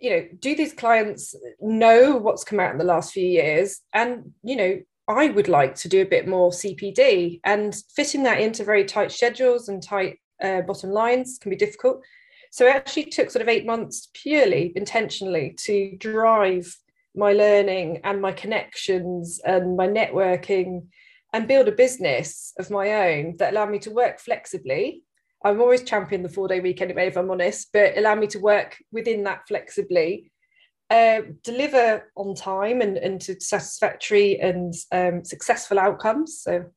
you 0.00 0.10
know 0.10 0.28
do 0.38 0.54
these 0.54 0.72
clients 0.72 1.34
know 1.60 2.16
what's 2.16 2.44
come 2.44 2.60
out 2.60 2.70
in 2.70 2.78
the 2.78 2.84
last 2.84 3.12
few 3.12 3.26
years 3.26 3.80
and 3.92 4.32
you 4.44 4.54
know 4.54 4.80
I 5.08 5.28
would 5.28 5.48
like 5.48 5.74
to 5.76 5.88
do 5.88 6.02
a 6.02 6.06
bit 6.06 6.28
more 6.28 6.50
CPD 6.50 7.40
and 7.42 7.74
fitting 7.96 8.24
that 8.24 8.40
into 8.40 8.62
very 8.62 8.84
tight 8.84 9.10
schedules 9.10 9.68
and 9.68 9.82
tight 9.82 10.18
uh, 10.42 10.62
bottom 10.62 10.90
lines 10.90 11.38
can 11.40 11.50
be 11.50 11.56
difficult. 11.56 12.02
So 12.50 12.66
it 12.66 12.74
actually 12.74 13.06
took 13.06 13.30
sort 13.30 13.42
of 13.42 13.48
eight 13.48 13.66
months 13.66 14.08
purely 14.14 14.72
intentionally 14.74 15.54
to 15.64 15.96
drive 15.98 16.74
my 17.14 17.32
learning 17.32 18.00
and 18.04 18.22
my 18.22 18.32
connections 18.32 19.40
and 19.44 19.76
my 19.76 19.86
networking 19.86 20.86
and 21.32 21.48
build 21.48 21.68
a 21.68 21.72
business 21.72 22.54
of 22.58 22.70
my 22.70 23.10
own 23.10 23.36
that 23.38 23.52
allowed 23.52 23.70
me 23.70 23.78
to 23.80 23.90
work 23.90 24.18
flexibly. 24.18 25.02
I'm 25.44 25.60
always 25.60 25.82
champion 25.82 26.22
the 26.22 26.28
four 26.28 26.48
day 26.48 26.60
week 26.60 26.80
anyway, 26.80 27.06
if 27.06 27.16
I'm 27.16 27.30
honest, 27.30 27.68
but 27.72 27.98
allowed 27.98 28.18
me 28.18 28.26
to 28.28 28.38
work 28.38 28.76
within 28.92 29.24
that 29.24 29.46
flexibly 29.46 30.30
uh, 30.90 31.20
deliver 31.44 32.10
on 32.16 32.34
time 32.34 32.80
and, 32.80 32.96
and 32.96 33.20
to 33.20 33.38
satisfactory 33.40 34.40
and 34.40 34.74
um, 34.90 35.24
successful 35.24 35.78
outcomes. 35.78 36.40
So 36.40 36.72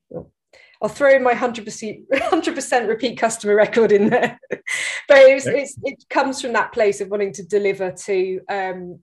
I'll 0.82 0.90
throw 0.90 1.20
my 1.20 1.34
100%, 1.34 2.08
100% 2.12 2.88
repeat 2.88 3.18
customer 3.18 3.56
record 3.56 3.92
in 3.92 4.10
there. 4.10 4.40
but 4.50 5.18
it's, 5.18 5.46
it's, 5.46 5.78
it 5.84 6.04
comes 6.10 6.42
from 6.42 6.54
that 6.54 6.74
place 6.74 7.02
of 7.02 7.10
wanting 7.10 7.34
to 7.34 7.44
deliver 7.44 7.92
to 7.92 8.40
um, 8.50 9.00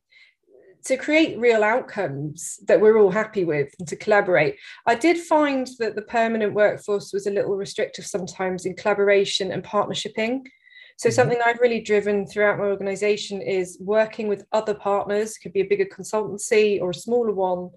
to 0.85 0.97
create 0.97 1.39
real 1.39 1.63
outcomes 1.63 2.61
that 2.67 2.81
we're 2.81 2.99
all 2.99 3.11
happy 3.11 3.45
with 3.45 3.69
and 3.79 3.87
to 3.89 3.97
collaborate. 3.97 4.57
I 4.87 4.95
did 4.95 5.19
find 5.19 5.69
that 5.79 5.95
the 5.95 6.03
permanent 6.03 6.55
workforce 6.55 7.13
was 7.13 7.27
a 7.27 7.31
little 7.31 7.57
restrictive 7.57 8.07
sometimes 8.07 8.65
in 8.65 8.75
collaboration 8.75 9.53
and 9.53 9.63
partnershiping. 9.63 10.47
So, 10.97 11.09
mm-hmm. 11.09 11.15
something 11.15 11.39
I've 11.45 11.61
really 11.61 11.81
driven 11.81 12.27
throughout 12.27 12.59
my 12.59 12.65
organization 12.65 13.43
is 13.43 13.77
working 13.81 14.29
with 14.29 14.47
other 14.53 14.75
partners, 14.75 15.37
could 15.37 15.53
be 15.53 15.61
a 15.61 15.69
bigger 15.69 15.85
consultancy 15.85 16.81
or 16.81 16.91
a 16.91 16.95
smaller 16.95 17.33
one, 17.33 17.71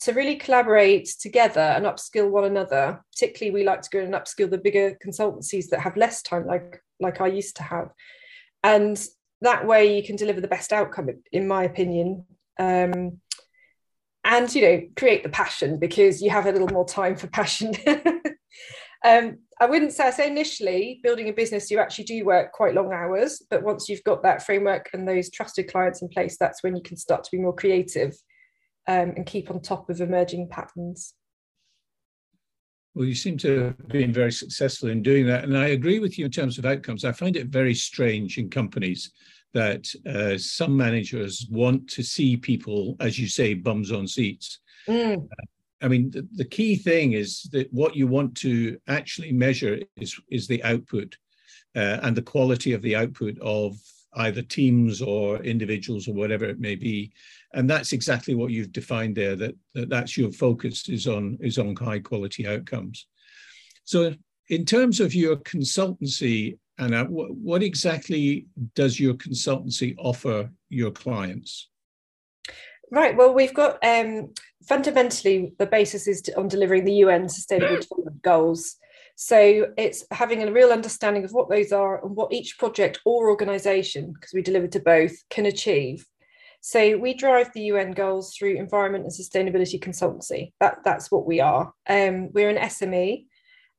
to 0.00 0.12
really 0.12 0.36
collaborate 0.36 1.08
together 1.20 1.60
and 1.60 1.86
upskill 1.86 2.30
one 2.30 2.44
another. 2.44 3.02
Particularly, 3.12 3.54
we 3.54 3.64
like 3.64 3.82
to 3.82 3.90
go 3.90 4.00
and 4.00 4.14
upskill 4.14 4.50
the 4.50 4.58
bigger 4.58 4.96
consultancies 5.04 5.68
that 5.70 5.80
have 5.80 5.96
less 5.96 6.22
time, 6.22 6.46
like, 6.46 6.82
like 7.00 7.20
I 7.20 7.28
used 7.28 7.56
to 7.56 7.62
have. 7.62 7.90
And 8.62 9.02
that 9.40 9.66
way, 9.66 9.96
you 9.96 10.02
can 10.02 10.16
deliver 10.16 10.40
the 10.40 10.48
best 10.48 10.72
outcome, 10.72 11.08
in 11.32 11.46
my 11.46 11.64
opinion. 11.64 12.24
Um, 12.58 13.20
and 14.26 14.54
you 14.54 14.62
know 14.62 14.80
create 14.96 15.22
the 15.22 15.28
passion 15.28 15.78
because 15.78 16.22
you 16.22 16.30
have 16.30 16.46
a 16.46 16.50
little 16.50 16.68
more 16.68 16.86
time 16.86 17.14
for 17.14 17.26
passion 17.26 17.74
um, 19.04 19.36
I 19.60 19.66
wouldn't 19.66 19.92
say, 19.92 20.06
I 20.06 20.10
say 20.10 20.26
initially 20.26 21.00
building 21.02 21.28
a 21.28 21.32
business, 21.32 21.70
you 21.70 21.78
actually 21.78 22.04
do 22.04 22.24
work 22.24 22.52
quite 22.52 22.74
long 22.74 22.92
hours, 22.92 23.40
but 23.50 23.62
once 23.62 23.88
you've 23.88 24.02
got 24.02 24.22
that 24.22 24.44
framework 24.44 24.90
and 24.92 25.06
those 25.06 25.30
trusted 25.30 25.70
clients 25.70 26.02
in 26.02 26.08
place, 26.08 26.36
that's 26.38 26.62
when 26.62 26.74
you 26.74 26.82
can 26.82 26.96
start 26.96 27.22
to 27.24 27.30
be 27.30 27.38
more 27.38 27.54
creative 27.54 28.16
um, 28.86 29.12
and 29.16 29.26
keep 29.26 29.50
on 29.50 29.60
top 29.60 29.90
of 29.90 30.00
emerging 30.00 30.48
patterns. 30.48 31.14
Well, 32.94 33.06
you 33.06 33.14
seem 33.14 33.36
to 33.38 33.58
have 33.64 33.88
been 33.88 34.12
very 34.12 34.30
successful 34.30 34.88
in 34.88 35.02
doing 35.02 35.26
that. 35.26 35.44
And 35.44 35.58
I 35.58 35.68
agree 35.68 35.98
with 35.98 36.16
you 36.16 36.26
in 36.26 36.30
terms 36.30 36.58
of 36.58 36.64
outcomes. 36.64 37.04
I 37.04 37.10
find 37.10 37.36
it 37.36 37.48
very 37.48 37.74
strange 37.74 38.38
in 38.38 38.48
companies 38.48 39.10
that 39.52 39.88
uh, 40.06 40.38
some 40.38 40.76
managers 40.76 41.46
want 41.50 41.88
to 41.90 42.02
see 42.02 42.36
people, 42.36 42.96
as 43.00 43.18
you 43.18 43.26
say, 43.26 43.54
bums 43.54 43.90
on 43.90 44.06
seats. 44.06 44.60
Mm. 44.88 45.28
I 45.82 45.88
mean, 45.88 46.10
the, 46.10 46.26
the, 46.32 46.44
key 46.44 46.76
thing 46.76 47.12
is 47.12 47.42
that 47.52 47.72
what 47.72 47.96
you 47.96 48.06
want 48.06 48.36
to 48.38 48.78
actually 48.88 49.32
measure 49.32 49.80
is, 49.96 50.18
is 50.30 50.46
the 50.46 50.62
output 50.62 51.16
uh, 51.76 51.98
and 52.02 52.16
the 52.16 52.22
quality 52.22 52.72
of 52.72 52.82
the 52.82 52.96
output 52.96 53.38
of 53.40 53.76
either 54.16 54.42
teams 54.42 55.02
or 55.02 55.42
individuals 55.42 56.08
or 56.08 56.14
whatever 56.14 56.44
it 56.44 56.60
may 56.60 56.74
be. 56.74 57.12
And 57.52 57.68
that's 57.68 57.92
exactly 57.92 58.34
what 58.34 58.50
you've 58.50 58.72
defined 58.72 59.16
there, 59.16 59.36
that, 59.36 59.54
that 59.74 59.88
that's 59.88 60.16
your 60.16 60.32
focus 60.32 60.88
is 60.88 61.06
on, 61.06 61.38
is 61.40 61.58
on 61.58 61.76
high 61.76 62.00
quality 62.00 62.46
outcomes. 62.46 63.06
So 63.84 64.14
in 64.48 64.64
terms 64.64 65.00
of 65.00 65.14
your 65.14 65.36
consultancy, 65.36 66.58
Anna, 66.78 67.04
what, 67.04 67.34
what 67.34 67.62
exactly 67.62 68.46
does 68.74 68.98
your 68.98 69.14
consultancy 69.14 69.94
offer 69.98 70.50
your 70.68 70.90
clients? 70.90 71.68
Right. 72.90 73.16
Well, 73.16 73.32
we've 73.34 73.54
got 73.54 73.78
um, 73.84 74.32
fundamentally 74.68 75.52
the 75.58 75.66
basis 75.66 76.06
is 76.06 76.22
to, 76.22 76.38
on 76.38 76.48
delivering 76.48 76.84
the 76.84 76.94
UN 76.94 77.28
Sustainable 77.28 77.76
Development 77.80 78.22
Goals. 78.22 78.76
So 79.16 79.68
it's 79.76 80.04
having 80.10 80.42
a 80.42 80.52
real 80.52 80.70
understanding 80.70 81.24
of 81.24 81.32
what 81.32 81.48
those 81.48 81.72
are 81.72 82.04
and 82.04 82.16
what 82.16 82.32
each 82.32 82.58
project 82.58 83.00
or 83.04 83.30
organisation, 83.30 84.12
because 84.12 84.32
we 84.32 84.42
deliver 84.42 84.66
to 84.68 84.80
both, 84.80 85.12
can 85.30 85.46
achieve. 85.46 86.06
So 86.60 86.96
we 86.96 87.14
drive 87.14 87.52
the 87.52 87.64
UN 87.64 87.92
goals 87.92 88.34
through 88.34 88.56
environment 88.56 89.04
and 89.04 89.12
sustainability 89.12 89.78
consultancy. 89.78 90.52
That, 90.60 90.78
that's 90.84 91.10
what 91.10 91.26
we 91.26 91.40
are. 91.40 91.72
Um, 91.88 92.30
we're 92.32 92.48
an 92.48 92.56
SME, 92.56 93.26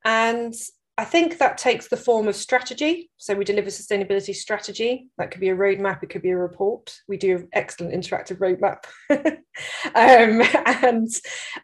and 0.05 0.53
I 0.97 1.03
think 1.03 1.39
that 1.39 1.57
takes 1.57 1.89
the 1.89 1.97
form 1.97 2.29
of 2.29 2.37
strategy. 2.37 3.09
So 3.17 3.33
we 3.33 3.43
deliver 3.43 3.69
sustainability 3.69 4.33
strategy. 4.33 5.07
That 5.17 5.29
could 5.29 5.41
be 5.41 5.49
a 5.49 5.55
roadmap, 5.55 6.01
it 6.01 6.09
could 6.09 6.21
be 6.21 6.29
a 6.29 6.37
report. 6.37 6.95
We 7.09 7.17
do 7.17 7.35
an 7.35 7.49
excellent 7.51 7.93
interactive 7.93 8.37
roadmap. 8.37 8.85
um, 9.93 10.41
and 10.83 11.09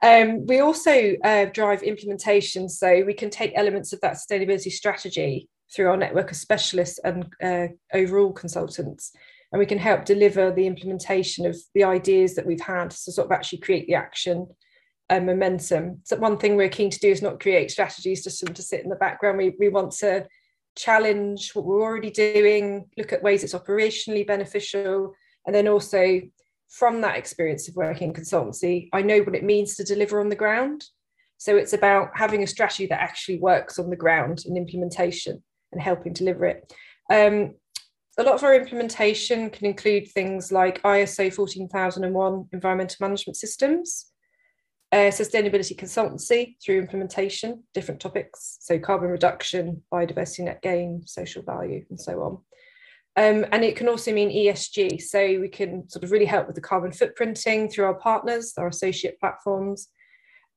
um, 0.02 0.46
we 0.48 0.60
also 0.60 1.16
uh, 1.24 1.46
drive 1.46 1.82
implementation. 1.82 2.68
So 2.68 3.04
we 3.06 3.14
can 3.14 3.30
take 3.30 3.54
elements 3.56 3.94
of 3.94 4.02
that 4.02 4.18
sustainability 4.18 4.72
strategy 4.72 5.48
through 5.74 5.88
our 5.88 5.98
network 5.98 6.32
of 6.32 6.38
specialists 6.38 7.00
and 7.06 7.26
uh, 7.42 7.68
overall 7.94 8.34
consultants. 8.34 9.14
And 9.54 9.60
we 9.60 9.66
can 9.66 9.78
help 9.78 10.04
deliver 10.04 10.52
the 10.52 10.68
implementation 10.68 11.46
of 11.46 11.56
the 11.74 11.86
ideas 11.86 12.36
that 12.36 12.46
we've 12.46 12.62
had 12.62 12.92
to 12.92 13.12
sort 13.12 13.28
of 13.28 13.32
actually 13.32 13.60
create 13.60 13.88
the 13.88 13.96
action 13.96 14.48
and 15.12 15.26
momentum. 15.26 16.00
So 16.06 16.16
one 16.16 16.38
thing 16.38 16.56
we're 16.56 16.70
keen 16.70 16.90
to 16.90 17.00
do 17.00 17.10
is 17.10 17.22
not 17.22 17.42
create 17.42 17.70
strategies 17.70 18.24
just 18.24 18.46
to 18.46 18.62
sit 18.62 18.82
in 18.82 18.90
the 18.90 18.96
background. 18.96 19.38
We, 19.38 19.54
we 19.60 19.68
want 19.68 19.92
to 20.00 20.26
challenge 20.78 21.52
what 21.54 21.66
we're 21.66 21.82
already 21.82 22.10
doing, 22.10 22.86
look 22.98 23.12
at 23.12 23.22
ways 23.22 23.44
it's 23.44 23.54
operationally 23.54 24.26
beneficial, 24.26 25.14
and 25.46 25.54
then 25.54 25.68
also 25.68 26.22
from 26.70 27.02
that 27.02 27.18
experience 27.18 27.68
of 27.68 27.76
working 27.76 28.10
in 28.10 28.14
consultancy, 28.14 28.88
I 28.94 29.02
know 29.02 29.20
what 29.20 29.36
it 29.36 29.44
means 29.44 29.76
to 29.76 29.84
deliver 29.84 30.22
on 30.22 30.30
the 30.30 30.36
ground. 30.36 30.86
So 31.38 31.58
it's 31.58 31.74
about 31.74 32.12
having 32.16 32.42
a 32.42 32.48
strategy 32.48 32.86
that 32.86 33.02
actually 33.02 33.40
works 33.40 33.78
on 33.78 33.90
the 33.90 33.98
ground 33.98 34.44
in 34.46 34.56
implementation 34.56 35.44
and 35.74 35.82
helping 35.82 36.14
deliver 36.14 36.46
it. 36.46 36.74
Um, 37.12 37.56
a 38.18 38.24
lot 38.24 38.36
of 38.36 38.44
our 38.44 38.56
implementation 38.56 39.50
can 39.50 39.66
include 39.66 40.08
things 40.08 40.54
like 40.54 40.82
ISO 40.84 41.34
14001 41.34 42.48
environmental 42.54 42.98
management 43.02 43.36
systems, 43.36 44.11
uh, 44.92 45.10
sustainability 45.10 45.76
consultancy 45.76 46.56
through 46.64 46.80
implementation, 46.80 47.64
different 47.74 48.02
topics, 48.02 48.58
so 48.60 48.78
carbon 48.78 49.10
reduction, 49.10 49.82
biodiversity 49.92 50.46
net 50.46 50.62
gain, 50.62 51.04
social 51.06 51.44
value, 51.44 51.86
and 51.90 52.00
so 52.00 52.22
on. 52.22 52.38
Um, 53.18 53.46
and 53.52 53.64
it 53.64 53.76
can 53.76 53.90
also 53.90 54.14
mean 54.14 54.30
ESG. 54.30 55.02
So 55.02 55.40
we 55.40 55.50
can 55.50 55.90
sort 55.90 56.04
of 56.04 56.12
really 56.12 56.26
help 56.26 56.48
with 56.48 56.56
the 56.56 56.62
carbon 56.62 56.92
footprinting 56.92 57.72
through 57.72 57.86
our 57.86 57.96
partners, 57.96 58.54
our 58.58 58.68
associate 58.68 59.20
platforms, 59.20 59.90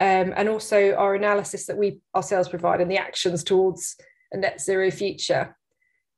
um, 0.01 0.33
and 0.37 0.49
also 0.49 0.95
our 0.95 1.15
analysis 1.15 1.67
that 1.67 1.77
we 1.77 2.01
ourselves 2.15 2.49
provide 2.49 2.81
and 2.81 2.91
the 2.91 2.99
actions 2.99 3.43
towards 3.45 3.97
a 4.33 4.37
net 4.37 4.61
zero 4.61 4.91
future. 4.91 5.57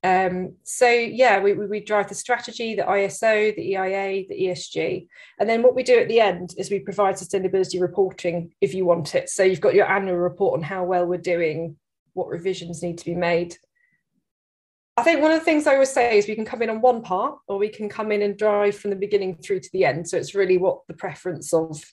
Um, 0.07 0.55
so 0.63 0.89
yeah, 0.89 1.39
we, 1.39 1.53
we 1.53 1.81
drive 1.81 2.07
the 2.07 2.15
strategy, 2.15 2.75
the 2.75 2.83
ISO, 2.83 3.53
the 3.53 3.71
EIA, 3.71 4.25
the 4.29 4.39
ESG. 4.39 5.07
And 5.39 5.49
then 5.49 5.63
what 5.63 5.75
we 5.75 5.83
do 5.83 5.99
at 5.99 6.07
the 6.07 6.21
end 6.21 6.51
is 6.57 6.71
we 6.71 6.79
provide 6.79 7.15
sustainability 7.15 7.81
reporting 7.81 8.53
if 8.61 8.73
you 8.73 8.85
want 8.85 9.15
it. 9.15 9.29
So 9.29 9.43
you've 9.43 9.59
got 9.59 9.73
your 9.73 9.91
annual 9.91 10.15
report 10.15 10.57
on 10.57 10.63
how 10.63 10.85
well 10.85 11.05
we're 11.05 11.17
doing, 11.17 11.75
what 12.13 12.29
revisions 12.29 12.81
need 12.81 12.97
to 12.99 13.05
be 13.05 13.15
made. 13.15 13.57
I 14.95 15.03
think 15.03 15.21
one 15.21 15.31
of 15.31 15.39
the 15.39 15.45
things 15.45 15.67
I 15.67 15.73
always 15.73 15.91
say 15.91 16.17
is 16.17 16.27
we 16.27 16.35
can 16.35 16.45
come 16.45 16.61
in 16.61 16.69
on 16.69 16.79
one 16.79 17.01
part 17.01 17.39
or 17.47 17.57
we 17.57 17.69
can 17.69 17.89
come 17.89 18.11
in 18.11 18.21
and 18.21 18.37
drive 18.37 18.77
from 18.77 18.91
the 18.91 18.95
beginning 18.95 19.35
through 19.35 19.59
to 19.59 19.69
the 19.73 19.83
end. 19.83 20.07
So 20.07 20.17
it's 20.17 20.35
really 20.35 20.57
what 20.57 20.87
the 20.87 20.93
preference 20.93 21.53
of 21.53 21.83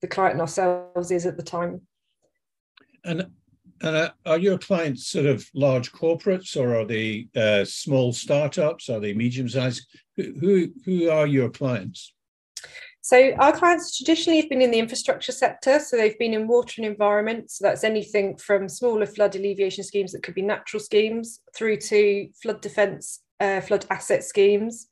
the 0.00 0.08
client 0.08 0.32
and 0.32 0.40
ourselves 0.40 1.10
is 1.10 1.26
at 1.26 1.36
the 1.36 1.42
time. 1.42 1.82
And 3.04 3.30
and 3.82 3.96
uh, 3.96 4.10
are 4.26 4.38
your 4.38 4.58
clients 4.58 5.08
sort 5.08 5.26
of 5.26 5.48
large 5.54 5.92
corporates 5.92 6.56
or 6.56 6.76
are 6.76 6.84
they 6.84 7.28
uh, 7.36 7.64
small 7.64 8.12
startups? 8.12 8.88
Are 8.88 9.00
they 9.00 9.14
medium 9.14 9.48
sized? 9.48 9.86
Who, 10.16 10.68
who 10.84 11.10
are 11.10 11.26
your 11.26 11.50
clients? 11.50 12.12
So 13.00 13.32
our 13.38 13.52
clients 13.52 13.96
traditionally 13.96 14.40
have 14.40 14.50
been 14.50 14.60
in 14.60 14.70
the 14.70 14.78
infrastructure 14.78 15.32
sector. 15.32 15.78
So 15.78 15.96
they've 15.96 16.18
been 16.18 16.34
in 16.34 16.46
water 16.46 16.74
and 16.78 16.86
environment. 16.86 17.50
So 17.50 17.64
that's 17.64 17.84
anything 17.84 18.36
from 18.36 18.68
smaller 18.68 19.06
flood 19.06 19.34
alleviation 19.34 19.84
schemes 19.84 20.12
that 20.12 20.22
could 20.22 20.34
be 20.34 20.42
natural 20.42 20.80
schemes 20.80 21.40
through 21.56 21.78
to 21.78 22.28
flood 22.42 22.60
defence, 22.60 23.20
uh, 23.40 23.60
flood 23.60 23.86
asset 23.90 24.24
schemes. 24.24 24.88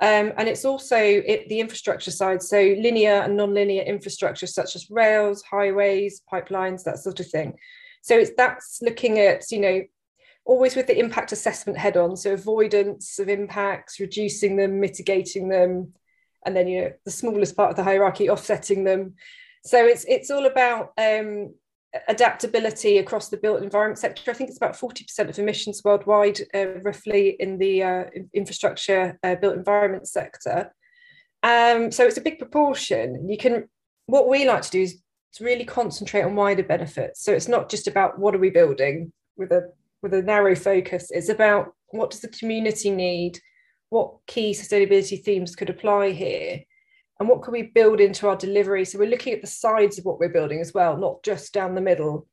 Um, 0.00 0.32
and 0.36 0.48
it's 0.48 0.64
also 0.64 0.96
it, 0.96 1.48
the 1.48 1.58
infrastructure 1.58 2.10
side, 2.10 2.42
so 2.42 2.60
linear 2.78 3.22
and 3.22 3.36
non-linear 3.36 3.82
infrastructure 3.82 4.46
such 4.46 4.76
as 4.76 4.90
rails, 4.90 5.42
highways, 5.42 6.22
pipelines, 6.32 6.84
that 6.84 6.98
sort 6.98 7.18
of 7.18 7.28
thing. 7.28 7.54
So 8.02 8.16
it's 8.18 8.32
that's 8.36 8.80
looking 8.82 9.18
at, 9.18 9.50
you 9.50 9.60
know, 9.60 9.82
always 10.44 10.74
with 10.74 10.86
the 10.86 10.98
impact 10.98 11.30
assessment 11.32 11.78
head 11.78 11.96
on. 11.96 12.16
So 12.16 12.32
avoidance 12.32 13.18
of 13.18 13.28
impacts, 13.28 14.00
reducing 14.00 14.56
them, 14.56 14.80
mitigating 14.80 15.48
them, 15.48 15.92
and 16.44 16.56
then 16.56 16.66
you 16.66 16.80
know 16.80 16.92
the 17.04 17.10
smallest 17.10 17.56
part 17.56 17.70
of 17.70 17.76
the 17.76 17.84
hierarchy, 17.84 18.30
offsetting 18.30 18.84
them. 18.84 19.14
So 19.64 19.84
it's 19.84 20.04
it's 20.08 20.30
all 20.30 20.46
about 20.46 20.92
um, 20.98 21.54
adaptability 22.08 22.98
across 22.98 23.28
the 23.28 23.36
built 23.36 23.62
environment 23.62 23.98
sector. 23.98 24.30
I 24.30 24.34
think 24.34 24.50
it's 24.50 24.58
about 24.58 24.74
40% 24.76 25.28
of 25.28 25.38
emissions 25.38 25.82
worldwide, 25.84 26.40
uh, 26.54 26.80
roughly 26.82 27.36
in 27.38 27.58
the 27.58 27.82
uh, 27.82 28.04
infrastructure 28.34 29.18
uh, 29.22 29.34
built 29.36 29.56
environment 29.56 30.08
sector. 30.08 30.72
Um, 31.42 31.92
so 31.92 32.04
it's 32.04 32.18
a 32.18 32.22
big 32.22 32.38
proportion. 32.38 33.28
You 33.28 33.36
can 33.36 33.68
what 34.06 34.28
we 34.28 34.46
like 34.46 34.62
to 34.62 34.70
do 34.70 34.82
is 34.82 35.02
to 35.34 35.44
really 35.44 35.64
concentrate 35.64 36.22
on 36.22 36.34
wider 36.34 36.62
benefits. 36.62 37.22
So 37.22 37.32
it's 37.32 37.48
not 37.48 37.68
just 37.68 37.86
about 37.86 38.18
what 38.18 38.34
are 38.34 38.38
we 38.38 38.50
building 38.50 39.12
with 39.36 39.52
a 39.52 39.70
with 40.02 40.14
a 40.14 40.22
narrow 40.22 40.54
focus. 40.54 41.10
It's 41.10 41.28
about 41.28 41.74
what 41.88 42.10
does 42.10 42.20
the 42.20 42.28
community 42.28 42.90
need, 42.90 43.40
what 43.90 44.14
key 44.26 44.52
sustainability 44.52 45.22
themes 45.22 45.56
could 45.56 45.70
apply 45.70 46.10
here, 46.10 46.60
and 47.18 47.28
what 47.28 47.42
can 47.42 47.52
we 47.52 47.62
build 47.62 48.00
into 48.00 48.28
our 48.28 48.36
delivery. 48.36 48.84
So 48.84 48.98
we're 48.98 49.10
looking 49.10 49.32
at 49.32 49.40
the 49.40 49.48
sides 49.48 49.98
of 49.98 50.04
what 50.04 50.20
we're 50.20 50.28
building 50.28 50.60
as 50.60 50.72
well, 50.72 50.96
not 50.96 51.22
just 51.22 51.52
down 51.52 51.74
the 51.74 51.80
middle. 51.80 52.28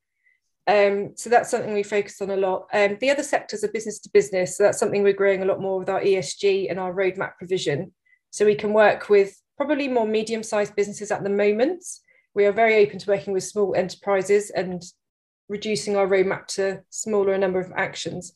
Um, 0.67 1.12
so 1.15 1.29
that's 1.29 1.51
something 1.51 1.73
we 1.73 1.84
focus 1.84 2.21
on 2.21 2.31
a 2.31 2.38
lot. 2.38 2.67
Um, 2.73 2.97
the 2.99 3.12
other 3.12 3.23
sectors 3.23 3.63
are 3.63 3.71
business 3.71 3.99
to 3.99 4.10
business. 4.12 4.58
So 4.58 4.63
that's 4.63 4.79
something 4.79 5.03
we're 5.03 5.13
growing 5.13 5.43
a 5.43 5.45
lot 5.45 5.62
more 5.62 5.79
with 5.79 5.89
our 5.89 6.01
ESG 6.01 6.69
and 6.69 6.79
our 6.79 6.93
roadmap 6.93 7.38
provision. 7.38 7.93
So 8.31 8.45
we 8.45 8.55
can 8.55 8.73
work 8.73 9.10
with 9.10 9.39
probably 9.58 9.88
more 9.88 10.08
medium 10.08 10.43
sized 10.43 10.75
businesses 10.75 11.12
at 11.12 11.23
the 11.23 11.29
moment 11.29 11.84
we 12.35 12.45
are 12.45 12.51
very 12.51 12.75
open 12.85 12.99
to 12.99 13.09
working 13.09 13.33
with 13.33 13.43
small 13.43 13.73
enterprises 13.75 14.51
and 14.51 14.83
reducing 15.47 15.95
our 15.95 16.07
roadmap 16.07 16.47
to 16.47 16.81
smaller 16.89 17.37
number 17.37 17.59
of 17.59 17.71
actions. 17.75 18.33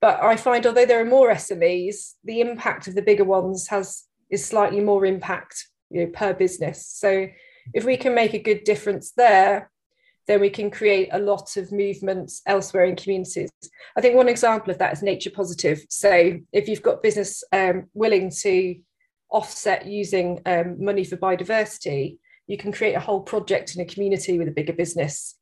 But 0.00 0.22
I 0.22 0.36
find 0.36 0.64
although 0.64 0.86
there 0.86 1.00
are 1.00 1.04
more 1.04 1.30
SMEs, 1.30 2.14
the 2.24 2.40
impact 2.40 2.88
of 2.88 2.94
the 2.94 3.02
bigger 3.02 3.24
ones 3.24 3.68
has 3.68 4.04
is 4.30 4.44
slightly 4.44 4.80
more 4.80 5.04
impact 5.04 5.66
you 5.90 6.04
know, 6.04 6.10
per 6.12 6.32
business. 6.32 6.86
So 6.86 7.26
if 7.74 7.84
we 7.84 7.96
can 7.96 8.14
make 8.14 8.32
a 8.32 8.38
good 8.38 8.64
difference 8.64 9.12
there, 9.16 9.70
then 10.26 10.40
we 10.40 10.50
can 10.50 10.70
create 10.70 11.08
a 11.10 11.18
lot 11.18 11.56
of 11.56 11.72
movements 11.72 12.40
elsewhere 12.46 12.84
in 12.84 12.94
communities. 12.94 13.50
I 13.96 14.00
think 14.00 14.14
one 14.14 14.28
example 14.28 14.70
of 14.70 14.78
that 14.78 14.92
is 14.92 15.02
nature 15.02 15.30
positive. 15.30 15.84
So 15.88 16.38
if 16.52 16.68
you've 16.68 16.82
got 16.82 17.02
business 17.02 17.42
um, 17.52 17.86
willing 17.92 18.30
to 18.42 18.76
offset 19.28 19.86
using 19.86 20.40
um, 20.46 20.82
money 20.82 21.04
for 21.04 21.16
biodiversity, 21.16 22.18
you 22.50 22.56
can 22.56 22.72
create 22.72 22.94
a 22.94 23.00
whole 23.00 23.20
project 23.20 23.76
in 23.76 23.80
a 23.80 23.84
community 23.84 24.36
with 24.36 24.48
a 24.48 24.50
bigger 24.50 24.72
business 24.72 25.36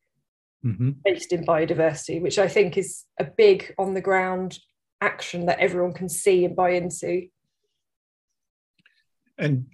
mm-hmm. 0.63 0.91
based 1.07 1.33
in 1.33 1.43
biodiversity, 1.43 2.21
which 2.21 2.39
I 2.39 2.49
think 2.49 2.77
is 2.77 3.07
a 3.19 3.25
big 3.25 3.75
on 3.79 3.95
the 3.95 4.03
ground 4.03 4.59
action 5.01 5.47
that 5.47 5.59
everyone 5.59 5.95
can 5.95 6.11
see 6.11 6.45
and 6.45 6.55
buy 6.55 6.73
into. 6.73 7.29
And 9.39 9.69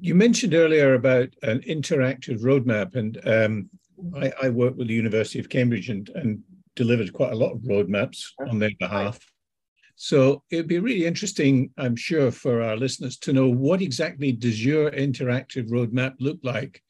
you 0.00 0.14
mentioned 0.14 0.52
earlier 0.52 0.92
about 0.92 1.30
an 1.42 1.60
interactive 1.60 2.42
roadmap, 2.42 2.94
and 2.94 3.18
um, 3.26 3.70
I, 4.14 4.30
I 4.42 4.50
work 4.50 4.76
with 4.76 4.88
the 4.88 4.94
University 4.94 5.38
of 5.38 5.48
Cambridge 5.48 5.88
and, 5.88 6.10
and 6.10 6.42
delivered 6.76 7.14
quite 7.14 7.32
a 7.32 7.36
lot 7.36 7.52
of 7.52 7.60
roadmaps 7.60 8.26
on 8.50 8.58
their 8.58 8.72
behalf. 8.78 9.18
So 9.96 10.42
it'd 10.50 10.68
be 10.68 10.78
really 10.78 11.06
interesting, 11.06 11.70
I'm 11.78 11.96
sure, 11.96 12.30
for 12.30 12.62
our 12.62 12.76
listeners 12.76 13.16
to 13.18 13.32
know 13.32 13.48
what 13.48 13.80
exactly 13.80 14.32
does 14.32 14.64
your 14.64 14.90
interactive 14.90 15.70
roadmap 15.70 16.14
look 16.18 16.38
like 16.42 16.82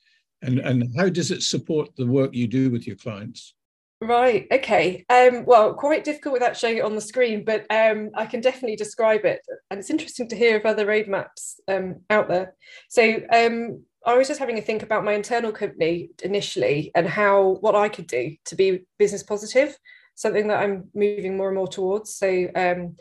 and, 0.42 0.58
and 0.58 0.94
how 0.96 1.08
does 1.08 1.30
it 1.30 1.42
support 1.42 1.90
the 1.96 2.06
work 2.06 2.34
you 2.34 2.46
do 2.46 2.70
with 2.70 2.86
your 2.86 2.96
clients? 2.96 3.54
Right. 4.00 4.46
Okay. 4.52 5.04
Um, 5.08 5.46
well, 5.46 5.72
quite 5.74 6.04
difficult 6.04 6.34
without 6.34 6.56
showing 6.56 6.76
it 6.76 6.84
on 6.84 6.94
the 6.94 7.00
screen, 7.00 7.44
but 7.44 7.64
um, 7.70 8.10
I 8.14 8.26
can 8.26 8.40
definitely 8.40 8.76
describe 8.76 9.24
it. 9.24 9.40
And 9.70 9.80
it's 9.80 9.90
interesting 9.90 10.28
to 10.28 10.36
hear 10.36 10.56
of 10.56 10.66
other 10.66 10.84
roadmaps 10.84 11.54
um, 11.68 12.00
out 12.10 12.28
there. 12.28 12.54
So 12.90 13.20
um, 13.32 13.82
I 14.04 14.16
was 14.16 14.28
just 14.28 14.40
having 14.40 14.58
a 14.58 14.62
think 14.62 14.82
about 14.82 15.04
my 15.04 15.12
internal 15.12 15.52
company 15.52 16.10
initially 16.22 16.90
and 16.94 17.08
how 17.08 17.56
what 17.60 17.74
I 17.74 17.88
could 17.88 18.06
do 18.06 18.36
to 18.46 18.54
be 18.54 18.84
business 18.98 19.22
positive 19.22 19.78
something 20.14 20.48
that 20.48 20.62
I'm 20.62 20.88
moving 20.94 21.36
more 21.36 21.48
and 21.48 21.56
more 21.56 21.68
towards. 21.68 22.14
So 22.14 22.48
um, 22.54 22.96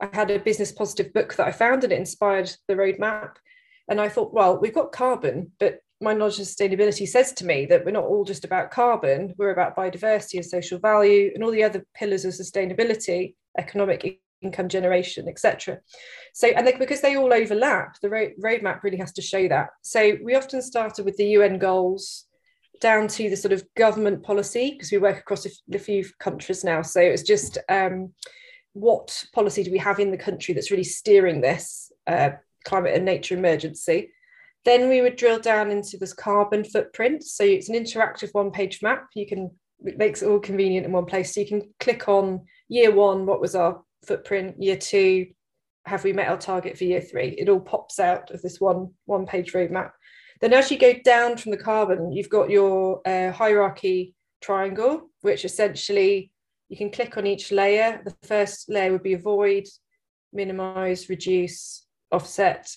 I 0.00 0.08
had 0.12 0.30
a 0.30 0.38
business 0.38 0.72
positive 0.72 1.12
book 1.12 1.34
that 1.36 1.46
I 1.46 1.52
found 1.52 1.84
and 1.84 1.92
it 1.92 1.98
inspired 1.98 2.50
the 2.68 2.74
roadmap. 2.74 3.36
And 3.88 4.00
I 4.00 4.08
thought, 4.08 4.32
well, 4.32 4.58
we've 4.60 4.74
got 4.74 4.92
carbon, 4.92 5.52
but 5.58 5.80
my 6.00 6.12
knowledge 6.12 6.40
of 6.40 6.46
sustainability 6.46 7.06
says 7.06 7.32
to 7.34 7.44
me 7.44 7.66
that 7.66 7.84
we're 7.84 7.92
not 7.92 8.04
all 8.04 8.24
just 8.24 8.44
about 8.44 8.70
carbon, 8.70 9.34
we're 9.38 9.52
about 9.52 9.76
biodiversity 9.76 10.34
and 10.34 10.44
social 10.44 10.78
value 10.78 11.30
and 11.34 11.44
all 11.44 11.50
the 11.50 11.62
other 11.62 11.86
pillars 11.94 12.24
of 12.24 12.32
sustainability, 12.32 13.34
economic 13.58 14.20
income 14.42 14.68
generation, 14.68 15.28
etc. 15.28 15.78
So, 16.34 16.48
and 16.48 16.66
they, 16.66 16.76
because 16.76 17.00
they 17.00 17.16
all 17.16 17.32
overlap, 17.32 18.00
the 18.02 18.10
road, 18.10 18.32
roadmap 18.42 18.82
really 18.82 18.96
has 18.98 19.12
to 19.12 19.22
show 19.22 19.46
that. 19.48 19.70
So, 19.82 20.16
we 20.22 20.34
often 20.34 20.60
started 20.60 21.04
with 21.04 21.16
the 21.16 21.26
UN 21.26 21.58
goals 21.58 22.26
down 22.82 23.06
to 23.06 23.30
the 23.30 23.36
sort 23.36 23.52
of 23.52 23.64
government 23.76 24.22
policy 24.24 24.72
because 24.72 24.90
we 24.90 24.98
work 24.98 25.16
across 25.16 25.46
a, 25.46 25.78
few 25.78 26.04
countries 26.18 26.64
now. 26.64 26.82
So 26.82 27.00
it's 27.00 27.22
just 27.22 27.56
um, 27.68 28.12
what 28.72 29.24
policy 29.32 29.62
do 29.62 29.70
we 29.70 29.78
have 29.78 30.00
in 30.00 30.10
the 30.10 30.16
country 30.18 30.52
that's 30.52 30.70
really 30.70 30.84
steering 30.84 31.40
this 31.40 31.92
uh, 32.08 32.30
climate 32.64 32.94
and 32.94 33.04
nature 33.04 33.36
emergency? 33.36 34.10
Then 34.64 34.88
we 34.88 35.00
would 35.00 35.16
drill 35.16 35.38
down 35.38 35.70
into 35.70 35.96
this 35.96 36.12
carbon 36.12 36.64
footprint. 36.64 37.22
So 37.22 37.44
it's 37.44 37.68
an 37.68 37.76
interactive 37.76 38.30
one 38.32 38.50
page 38.50 38.80
map. 38.82 39.06
You 39.14 39.26
can, 39.26 39.52
it 39.84 39.96
makes 39.96 40.22
it 40.22 40.28
all 40.28 40.40
convenient 40.40 40.84
in 40.84 40.92
one 40.92 41.06
place. 41.06 41.32
So 41.32 41.40
you 41.40 41.46
can 41.46 41.62
click 41.78 42.08
on 42.08 42.42
year 42.68 42.92
one, 42.92 43.26
what 43.26 43.40
was 43.40 43.54
our 43.54 43.80
footprint? 44.06 44.60
Year 44.60 44.76
two, 44.76 45.28
have 45.86 46.02
we 46.02 46.12
met 46.12 46.28
our 46.28 46.36
target 46.36 46.76
for 46.76 46.84
year 46.84 47.00
three? 47.00 47.28
It 47.38 47.48
all 47.48 47.60
pops 47.60 48.00
out 48.00 48.32
of 48.32 48.42
this 48.42 48.60
one, 48.60 48.90
one 49.06 49.26
page 49.26 49.52
roadmap. 49.52 49.92
Then 50.42 50.52
as 50.54 50.72
you 50.72 50.76
go 50.76 50.92
down 51.04 51.36
from 51.36 51.52
the 51.52 51.56
carbon, 51.56 52.10
you've 52.10 52.28
got 52.28 52.50
your 52.50 53.00
uh, 53.06 53.30
hierarchy 53.30 54.16
triangle, 54.40 55.08
which 55.20 55.44
essentially 55.44 56.32
you 56.68 56.76
can 56.76 56.90
click 56.90 57.16
on 57.16 57.28
each 57.28 57.52
layer. 57.52 58.02
The 58.04 58.14
first 58.26 58.68
layer 58.68 58.90
would 58.90 59.04
be 59.04 59.12
avoid, 59.12 59.68
minimize, 60.32 61.08
reduce, 61.08 61.86
offset. 62.10 62.68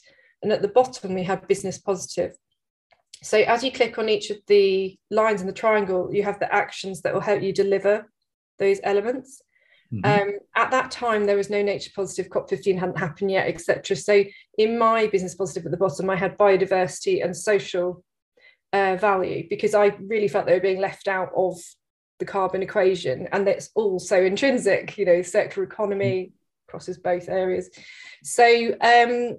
And 0.43 0.51
at 0.51 0.61
the 0.61 0.67
bottom, 0.67 1.15
we 1.15 1.23
have 1.23 1.47
business 1.47 1.79
positive. 1.79 2.35
So 3.23 3.39
as 3.39 3.63
you 3.63 3.71
click 3.71 3.97
on 3.97 4.09
each 4.09 4.29
of 4.29 4.37
the 4.45 4.95
lines 5.09 5.41
in 5.41 5.47
the 5.47 5.53
triangle, 5.53 6.13
you 6.13 6.21
have 6.21 6.39
the 6.39 6.53
actions 6.53 7.01
that 7.01 7.15
will 7.15 7.21
help 7.21 7.41
you 7.41 7.51
deliver 7.51 8.11
those 8.59 8.79
elements. 8.83 9.41
Mm-hmm. 9.93 10.29
Um, 10.29 10.35
at 10.55 10.71
that 10.71 10.91
time, 10.91 11.25
there 11.25 11.37
was 11.37 11.49
no 11.49 11.61
Nature 11.61 11.91
Positive 11.95 12.31
COP15 12.31 12.79
hadn't 12.79 12.99
happened 12.99 13.31
yet, 13.31 13.47
etc. 13.47 13.95
So 13.95 14.23
in 14.57 14.77
my 14.77 15.07
business 15.07 15.35
positive 15.35 15.65
at 15.65 15.71
the 15.71 15.77
bottom, 15.77 16.09
I 16.09 16.15
had 16.15 16.37
biodiversity 16.37 17.23
and 17.23 17.35
social 17.35 18.03
uh, 18.73 18.95
value 18.95 19.47
because 19.49 19.73
I 19.73 19.87
really 19.99 20.27
felt 20.27 20.45
they 20.45 20.53
were 20.53 20.59
being 20.59 20.81
left 20.81 21.07
out 21.07 21.29
of 21.35 21.57
the 22.19 22.25
carbon 22.25 22.63
equation, 22.63 23.27
and 23.31 23.45
that's 23.45 23.69
all 23.75 23.99
so 23.99 24.21
intrinsic. 24.23 24.97
You 24.97 25.05
know, 25.05 25.21
circular 25.21 25.67
economy 25.67 26.21
mm-hmm. 26.23 26.71
crosses 26.71 26.97
both 26.97 27.29
areas. 27.29 27.69
So 28.23 28.75
um, 28.81 29.37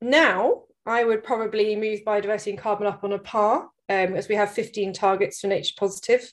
now 0.00 0.62
I 0.84 1.04
would 1.04 1.22
probably 1.22 1.76
move 1.76 2.00
biodiversity 2.04 2.50
and 2.50 2.58
carbon 2.58 2.86
up 2.86 3.04
on 3.04 3.12
a 3.12 3.18
par, 3.18 3.68
um, 3.88 4.14
as 4.14 4.28
we 4.28 4.34
have 4.34 4.52
15 4.52 4.92
targets 4.92 5.40
for 5.40 5.46
Nature 5.46 5.74
Positive 5.78 6.32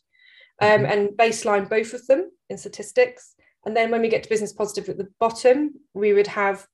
um, 0.62 0.70
mm-hmm. 0.70 0.86
and 0.86 1.10
baseline 1.10 1.70
both 1.70 1.94
of 1.94 2.06
them 2.08 2.32
in 2.50 2.58
statistics. 2.58 3.36
And 3.66 3.76
then 3.76 3.92
when 3.92 4.02
we 4.02 4.10
get 4.10 4.24
to 4.24 4.30
business 4.30 4.54
positive 4.54 4.90
at 4.90 4.98
the 4.98 5.10
bottom, 5.20 5.74
we 5.94 6.14
would 6.14 6.28
have 6.28 6.66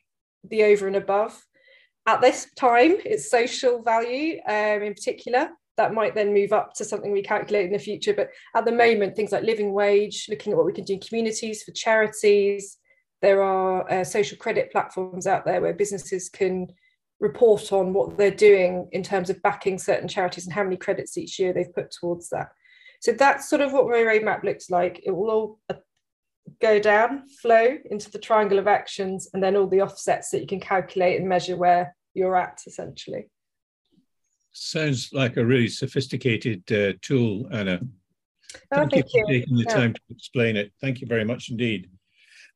the 0.44 0.64
over 0.64 0.88
and 0.88 0.96
above. 0.96 1.44
At 2.06 2.22
this 2.22 2.48
time, 2.56 2.96
it's 3.04 3.30
social 3.30 3.82
value 3.82 4.40
um, 4.48 4.84
in 4.84 4.94
particular 4.94 5.50
that 5.78 5.94
might 5.94 6.16
then 6.16 6.34
move 6.34 6.52
up 6.52 6.74
to 6.74 6.84
something 6.84 7.12
we 7.12 7.22
calculate 7.22 7.66
in 7.66 7.72
the 7.72 7.80
future. 7.80 8.14
But 8.14 8.32
at 8.56 8.66
the 8.66 8.72
moment, 8.72 9.16
things 9.16 9.32
like 9.32 9.44
living 9.44 9.74
wage, 9.74 10.26
looking 10.28 10.52
at 10.52 10.58
what 10.58 10.66
we 10.66 10.74
can 10.74 10.84
do 10.84 10.94
in 10.94 11.00
communities 11.00 11.64
for 11.64 11.72
charities. 11.72 12.78
There 13.22 13.44
are 13.44 13.90
uh, 13.92 14.04
social 14.04 14.38
credit 14.38 14.72
platforms 14.72 15.28
out 15.28 15.46
there 15.46 15.62
where 15.62 15.74
businesses 15.74 16.30
can 16.30 16.68
report 17.20 17.72
on 17.72 17.94
what 17.94 18.18
they're 18.18 18.32
doing 18.32 18.90
in 18.92 19.04
terms 19.04 19.30
of 19.30 19.42
backing 19.42 19.78
certain 19.78 20.08
charities 20.08 20.46
and 20.46 20.54
how 20.54 20.64
many 20.64 20.78
credits 20.78 21.18
each 21.18 21.40
year 21.40 21.54
they've 21.54 21.74
put 21.74 21.92
towards 21.92 22.30
that. 22.30 22.50
So 23.02 23.12
that's 23.12 23.50
sort 23.50 23.62
of 23.62 23.74
what 23.74 23.88
my 23.88 23.98
roadmap 23.98 24.44
looks 24.44 24.70
like. 24.70 25.02
It 25.06 25.12
will 25.12 25.30
all 25.30 25.60
uh, 25.70 25.76
go 26.62 26.80
down, 26.80 27.28
flow 27.42 27.78
into 27.90 28.10
the 28.10 28.20
triangle 28.20 28.60
of 28.60 28.68
actions, 28.68 29.30
and 29.34 29.44
then 29.44 29.56
all 29.56 29.68
the 29.68 29.82
offsets 29.82 30.32
that 30.32 30.42
you 30.42 30.48
can 30.48 30.60
calculate 30.60 31.20
and 31.20 31.30
measure 31.30 31.56
where 31.56 31.96
you're 32.14 32.36
at 32.36 32.62
essentially. 32.66 33.30
Sounds 34.52 35.10
like 35.14 35.38
a 35.38 35.46
really 35.46 35.68
sophisticated 35.68 36.64
uh, 36.72 36.94
tool, 37.02 37.48
Anna. 37.52 37.80
Oh, 38.72 38.78
thank, 38.78 38.92
thank 38.92 39.14
you 39.14 39.22
for 39.22 39.32
taking 39.32 39.56
the 39.56 39.66
yeah. 39.68 39.76
time 39.76 39.94
to 39.94 40.02
explain 40.10 40.56
it. 40.58 40.72
Thank 40.82 41.02
you 41.02 41.08
very 41.08 41.26
much 41.26 41.50
indeed. 41.50 41.90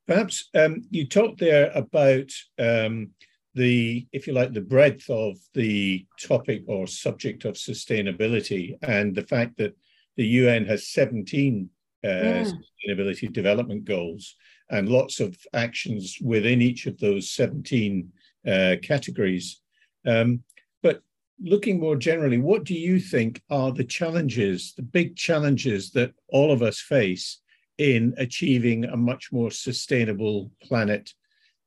Perhaps 0.08 0.50
um, 0.56 0.84
you 0.90 1.08
talked 1.08 1.40
there 1.40 1.70
about 1.76 2.32
um, 2.58 3.12
the, 3.54 4.08
if 4.12 4.26
you 4.26 4.34
like, 4.34 4.54
the 4.54 4.62
breadth 4.62 5.10
of 5.10 5.38
the 5.54 6.06
topic 6.20 6.64
or 6.68 6.88
subject 6.88 7.46
of 7.46 7.54
sustainability 7.54 8.78
and 8.82 9.14
the 9.14 9.22
fact 9.22 9.58
that 9.58 9.76
the 10.22 10.28
UN 10.28 10.66
has 10.68 10.88
17 10.90 11.68
uh, 12.04 12.08
mm. 12.08 12.54
sustainability 12.54 13.34
development 13.34 13.86
goals 13.86 14.36
and 14.70 14.88
lots 14.88 15.20
of 15.20 15.36
actions 15.54 16.20
within 16.22 16.62
each 16.62 16.86
of 16.86 17.00
those 17.00 17.32
17 17.32 18.08
uh, 18.48 18.76
categories. 18.84 19.62
Um, 20.06 20.44
but 20.84 21.02
looking 21.42 21.80
more 21.80 21.96
generally, 21.96 22.38
what 22.38 22.66
do 22.66 22.76
you 22.76 23.00
think 23.00 23.42
are 23.50 23.72
the 23.72 23.84
challenges, 23.84 24.76
the 24.78 24.84
big 24.84 25.16
challenges 25.16 25.90
that 25.94 26.14
all 26.28 26.52
of 26.52 26.62
us 26.62 26.80
face 26.80 27.42
in 27.80 28.14
achieving 28.20 28.86
a 28.86 28.96
much 28.96 29.32
more 29.32 29.50
sustainable 29.50 30.52
planet 30.62 31.16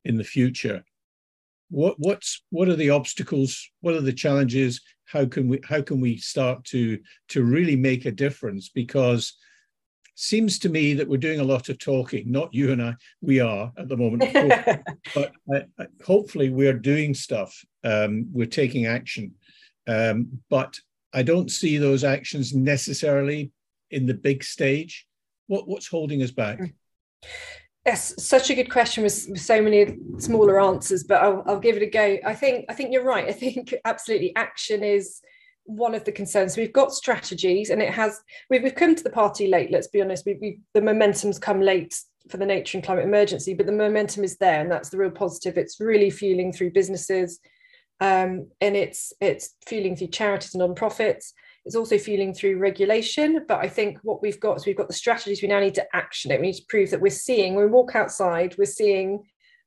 in 0.04 0.16
the 0.16 0.22
future? 0.22 0.84
What 1.74 1.96
what's 1.98 2.44
what 2.50 2.68
are 2.68 2.76
the 2.76 2.90
obstacles? 2.90 3.68
What 3.80 3.94
are 3.94 4.00
the 4.00 4.12
challenges? 4.12 4.80
How 5.06 5.26
can 5.26 5.48
we 5.48 5.60
how 5.64 5.82
can 5.82 6.00
we 6.00 6.16
start 6.16 6.64
to 6.66 7.00
to 7.30 7.42
really 7.42 7.74
make 7.74 8.06
a 8.06 8.12
difference? 8.12 8.68
Because 8.68 9.36
seems 10.14 10.60
to 10.60 10.68
me 10.68 10.94
that 10.94 11.08
we're 11.08 11.16
doing 11.16 11.40
a 11.40 11.44
lot 11.44 11.68
of 11.68 11.80
talking. 11.80 12.30
Not 12.30 12.54
you 12.54 12.70
and 12.70 12.80
i 12.80 12.94
we 13.20 13.40
are 13.40 13.72
at 13.76 13.88
the 13.88 13.96
moment 13.96 14.32
but 15.14 15.32
uh, 15.52 15.60
uh, 15.76 15.84
hopefully 16.06 16.50
we're 16.50 16.78
doing 16.78 17.12
stuff. 17.12 17.64
Um, 17.82 18.28
we're 18.32 18.46
taking 18.46 18.86
action. 18.86 19.34
Um, 19.86 20.40
but 20.48 20.78
i 21.12 21.22
don't 21.22 21.50
see 21.50 21.76
those 21.76 22.04
actions 22.04 22.54
necessarily 22.54 23.50
in 23.90 24.06
the 24.06 24.14
big 24.14 24.44
stage. 24.44 25.06
What 25.48 25.66
what's 25.66 25.88
holding 25.88 26.22
us 26.22 26.30
back 26.30 26.60
Yes, 27.86 28.14
such 28.24 28.48
a 28.48 28.54
good 28.54 28.70
question 28.70 29.02
with, 29.02 29.38
so 29.38 29.60
many 29.60 29.98
smaller 30.18 30.58
answers, 30.58 31.04
but 31.04 31.22
I'll, 31.22 31.42
I'll, 31.46 31.60
give 31.60 31.76
it 31.76 31.82
a 31.82 31.86
go. 31.86 32.16
I 32.24 32.34
think 32.34 32.64
I 32.70 32.72
think 32.72 32.92
you're 32.92 33.04
right. 33.04 33.28
I 33.28 33.32
think 33.32 33.74
absolutely 33.84 34.34
action 34.36 34.82
is 34.82 35.20
one 35.64 35.94
of 35.94 36.04
the 36.04 36.12
concerns. 36.12 36.56
We've 36.56 36.72
got 36.72 36.94
strategies, 36.94 37.68
and 37.68 37.82
it 37.82 37.92
has. 37.92 38.22
We've, 38.48 38.62
we've 38.62 38.74
come 38.74 38.94
to 38.94 39.04
the 39.04 39.10
party 39.10 39.48
late. 39.48 39.70
Let's 39.70 39.88
be 39.88 40.00
honest. 40.00 40.24
We, 40.24 40.38
we 40.40 40.60
the 40.72 40.80
momentum's 40.80 41.38
come 41.38 41.60
late 41.60 41.94
for 42.30 42.38
the 42.38 42.46
nature 42.46 42.78
and 42.78 42.84
climate 42.84 43.04
emergency, 43.04 43.52
but 43.52 43.66
the 43.66 43.72
momentum 43.72 44.24
is 44.24 44.38
there, 44.38 44.62
and 44.62 44.72
that's 44.72 44.88
the 44.88 44.96
real 44.96 45.10
positive. 45.10 45.58
It's 45.58 45.78
really 45.78 46.08
fueling 46.08 46.54
through 46.54 46.72
businesses, 46.72 47.38
um, 48.00 48.48
and 48.62 48.76
it's 48.76 49.12
it's 49.20 49.56
fueling 49.66 49.94
through 49.94 50.08
charities 50.08 50.54
and 50.54 50.60
non-profits. 50.60 51.34
It's 51.64 51.76
also 51.76 51.98
fueling 51.98 52.34
through 52.34 52.58
regulation. 52.58 53.44
But 53.48 53.60
I 53.60 53.68
think 53.68 53.98
what 54.02 54.22
we've 54.22 54.40
got 54.40 54.56
is 54.56 54.66
we've 54.66 54.76
got 54.76 54.88
the 54.88 54.94
strategies. 54.94 55.42
We 55.42 55.48
now 55.48 55.60
need 55.60 55.74
to 55.76 55.86
action 55.94 56.30
it. 56.30 56.40
We 56.40 56.48
need 56.48 56.56
to 56.56 56.66
prove 56.68 56.90
that 56.90 57.00
we're 57.00 57.10
seeing, 57.10 57.54
when 57.54 57.64
we 57.64 57.70
walk 57.70 57.94
outside, 57.94 58.56
we're 58.58 58.66
seeing 58.66 59.24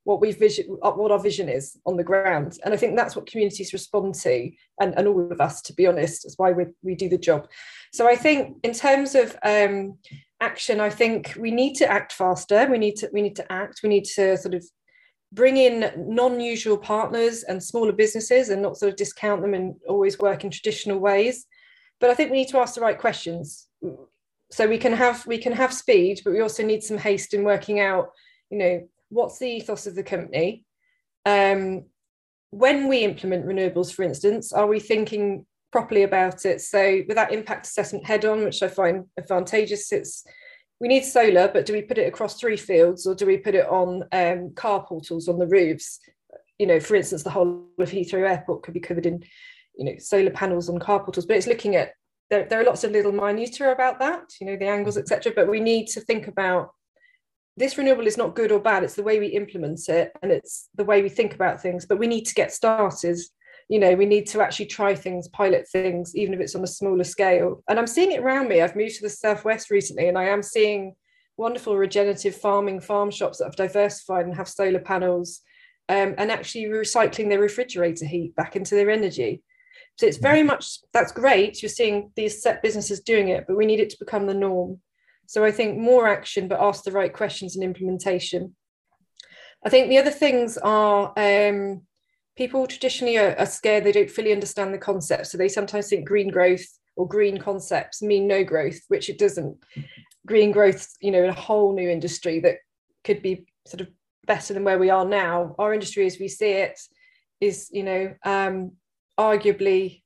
what 0.08 0.22
we 0.22 0.32
vision 0.32 0.66
what 0.68 1.12
our 1.12 1.20
vision 1.20 1.50
is 1.50 1.78
on 1.86 1.98
the 1.98 2.04
ground 2.04 2.58
and 2.64 2.74
i 2.74 2.78
think 2.78 2.96
that's 2.96 3.14
what 3.14 3.30
communities 3.30 3.74
respond 3.74 4.16
to 4.16 4.50
and, 4.80 4.98
and 4.98 5.06
all 5.06 5.30
of 5.30 5.42
us 5.42 5.62
to 5.62 5.74
be 5.74 5.86
honest 5.86 6.26
is 6.26 6.36
why 6.38 6.54
we, 6.54 6.64
we 6.82 6.96
do 6.96 7.10
the 7.10 7.18
job 7.18 7.46
so 7.92 8.08
i 8.08 8.16
think 8.16 8.56
in 8.64 8.72
terms 8.72 9.16
of 9.16 9.36
um, 9.44 9.98
action 10.40 10.80
i 10.80 10.90
think 10.90 11.36
we 11.38 11.52
need 11.52 11.74
to 11.74 11.86
act 11.92 12.14
faster 12.14 12.66
we 12.72 12.78
need 12.78 12.96
to 12.96 13.10
we 13.12 13.22
need 13.22 13.36
to 13.36 13.52
act 13.52 13.82
we 13.84 13.90
need 13.90 14.06
to 14.06 14.38
sort 14.38 14.56
of 14.56 14.64
bring 15.34 15.58
in 15.58 15.92
non-usual 15.98 16.78
partners 16.78 17.44
and 17.44 17.62
smaller 17.62 17.92
businesses 17.92 18.48
and 18.48 18.62
not 18.62 18.78
sort 18.78 18.90
of 18.90 18.96
discount 18.96 19.42
them 19.42 19.54
and 19.54 19.76
always 19.90 20.18
work 20.20 20.46
in 20.46 20.50
traditional 20.50 21.00
ways 21.00 21.46
but 22.00 22.10
I 22.10 22.14
think 22.14 22.32
we 22.32 22.38
need 22.38 22.50
to 22.50 22.60
ask 22.60 22.76
the 22.76 22.82
right 22.82 22.98
questions. 22.98 23.68
So 24.52 24.68
we 24.68 24.78
can 24.78 24.94
have 24.94 25.26
we 25.28 25.38
can 25.38 25.54
have 25.54 25.74
speed, 25.74 26.22
but 26.24 26.34
we 26.34 26.42
also 26.42 26.64
need 26.64 26.84
some 26.84 26.98
haste 26.98 27.34
in 27.34 27.44
working 27.44 27.80
out, 27.80 28.10
you 28.50 28.58
know, 28.58 28.88
what's 29.10 29.40
the 29.40 29.48
ethos 29.48 29.88
of 29.88 29.96
the 29.96 30.04
company. 30.04 30.66
Um, 31.26 31.86
when 32.52 32.88
we 32.88 33.00
implement 33.00 33.46
renewables, 33.46 33.94
for 33.94 34.04
instance, 34.04 34.54
are 34.54 34.68
we 34.68 34.80
thinking 34.80 35.46
properly 35.72 36.04
about 36.04 36.46
it? 36.46 36.62
So 36.62 37.02
with 37.08 37.16
that 37.16 37.34
impact 37.34 37.66
assessment 37.66 38.06
head 38.06 38.24
on, 38.24 38.46
which 38.46 38.64
I 38.64 38.70
find 38.70 39.06
advantageous, 39.18 39.92
it's 39.92 40.24
we 40.80 40.88
need 40.88 41.04
solar, 41.04 41.48
but 41.48 41.66
do 41.66 41.74
we 41.74 41.82
put 41.82 41.98
it 41.98 42.08
across 42.08 42.40
three 42.40 42.58
fields 42.58 43.08
or 43.08 43.16
do 43.16 43.26
we 43.26 43.38
put 43.38 43.56
it 43.56 43.68
on 43.68 44.04
um, 44.12 44.54
car 44.54 44.86
portals 44.86 45.28
on 45.28 45.40
the 45.40 45.48
roofs? 45.48 46.00
You 46.60 46.68
know, 46.68 46.80
for 46.80 46.96
instance, 46.96 47.24
the 47.24 47.32
whole 47.32 47.66
of 47.80 47.90
Heathrow 47.90 48.30
Airport 48.30 48.64
could 48.64 48.74
be 48.74 48.80
covered 48.80 49.06
in 49.06 49.24
you 49.78 49.86
know 49.86 49.96
solar 49.98 50.32
panels 50.32 50.70
on 50.70 50.80
car 50.80 51.00
portals 51.00 51.26
but 51.26 51.38
it's 51.38 51.48
looking 51.48 51.76
at 51.76 51.92
there, 52.30 52.46
there 52.50 52.60
are 52.60 52.66
lots 52.66 52.84
of 52.84 52.92
little 52.92 53.12
minutia 53.12 53.72
about 53.72 54.00
that 54.00 54.24
you 54.42 54.48
know 54.48 54.58
the 54.58 54.68
angles 54.68 54.96
mm-hmm. 54.96 55.14
etc 55.14 55.32
but 55.36 55.50
we 55.50 55.60
need 55.60 55.88
to 55.88 56.02
think 56.02 56.28
about 56.28 56.72
this 57.56 57.78
renewable 57.78 58.06
is 58.06 58.18
not 58.18 58.36
good 58.36 58.52
or 58.52 58.60
bad 58.60 58.84
it's 58.84 58.96
the 58.96 59.04
way 59.04 59.20
we 59.20 59.28
implement 59.28 59.80
it 59.90 60.12
and 60.22 60.32
it's 60.32 60.70
the 60.76 60.84
way 60.84 61.02
we 61.02 61.10
think 61.10 61.34
about 61.34 61.62
things 61.62 61.86
but 61.86 61.98
we 61.98 62.08
need 62.08 62.26
to 62.26 62.36
get 62.36 62.54
started. 62.54 63.18
You 63.68 63.80
know 63.80 63.96
we 63.96 64.06
need 64.06 64.28
to 64.28 64.42
actually 64.42 64.68
try 64.68 64.96
things 64.96 65.28
pilot 65.28 65.68
things 65.68 66.16
even 66.16 66.34
if 66.34 66.40
it's 66.40 66.56
on 66.56 66.64
a 66.64 66.68
smaller 66.68 67.04
scale. 67.04 67.64
And 67.68 67.78
i'm 67.78 67.88
seeing 67.88 68.14
it 68.14 68.22
around 68.22 68.48
me. 68.48 68.62
I've 68.62 68.78
moved 68.78 68.96
to 68.96 69.02
the 69.02 69.10
southwest 69.10 69.70
recently 69.70 70.08
and 70.08 70.18
i 70.18 70.24
am 70.26 70.42
seeing 70.42 70.96
wonderful 71.36 71.76
regenerative 71.76 72.36
farming 72.36 72.80
farm 72.80 73.12
shops 73.12 73.40
that 73.40 73.46
have 73.46 73.56
diversified 73.58 74.26
and 74.26 74.36
have 74.36 74.48
solar 74.48 74.80
panels 74.80 75.42
um, 75.90 76.16
and 76.18 76.32
actually 76.32 76.66
recycling 76.66 77.30
their 77.30 77.40
refrigerator 77.40 78.06
heat 78.06 78.36
back 78.36 78.56
into 78.56 78.76
their 78.76 78.90
energy 78.90 79.44
so 79.98 80.06
it's 80.06 80.18
very 80.18 80.44
much 80.44 80.80
that's 80.94 81.12
great. 81.12 81.62
You're 81.62 81.70
seeing 81.70 82.12
these 82.16 82.42
set 82.42 82.62
businesses 82.62 83.00
doing 83.02 83.30
it, 83.30 83.46
but 83.48 83.58
we 83.58 83.66
need 83.66 83.80
it 83.80 83.90
to 83.92 84.00
become 84.00 84.28
the 84.28 84.34
norm. 84.34 84.80
So 85.26 85.44
I 85.44 85.52
think 85.52 85.78
more 85.78 86.08
action, 86.08 86.48
but 86.48 86.62
ask 86.62 86.84
the 86.84 86.92
right 86.92 87.12
questions 87.12 87.56
and 87.56 87.64
implementation. 87.64 88.56
I 89.66 89.70
think 89.70 89.90
the 89.90 89.98
other 89.98 90.12
things 90.12 90.58
are 90.60 91.14
um, 91.18 91.82
people 92.38 92.68
traditionally 92.68 93.18
are, 93.18 93.36
are, 93.40 93.48
scared 93.48 93.84
they 93.84 93.92
don't 93.92 94.10
fully 94.10 94.32
understand 94.32 94.74
the 94.74 94.78
concept. 94.78 95.28
So 95.28 95.38
they 95.38 95.50
sometimes 95.50 95.90
think 95.90 96.08
green 96.08 96.30
growth 96.30 96.66
or 96.96 97.08
green 97.08 97.40
concepts 97.40 98.02
mean 98.02 98.28
no 98.28 98.44
growth, 98.44 98.80
which 98.90 99.10
it 99.10 99.18
doesn't. 99.18 99.58
Green 100.28 100.52
growth, 100.52 100.94
you 101.02 101.10
know, 101.10 101.24
in 101.24 101.30
a 101.30 101.34
whole 101.34 101.74
new 101.74 101.90
industry 101.90 102.40
that 102.42 102.58
could 103.04 103.24
be 103.24 103.48
sort 103.66 103.82
of 103.82 103.88
better 104.28 104.54
than 104.54 104.64
where 104.64 104.78
we 104.78 104.92
are 104.92 105.06
now. 105.06 105.56
Our 105.58 105.74
industry, 105.74 106.06
as 106.06 106.20
we 106.20 106.28
see 106.28 106.52
it, 106.52 106.80
is 107.42 107.70
you 107.72 107.84
know 107.84 108.14
um, 108.24 108.74
arguably 109.18 110.02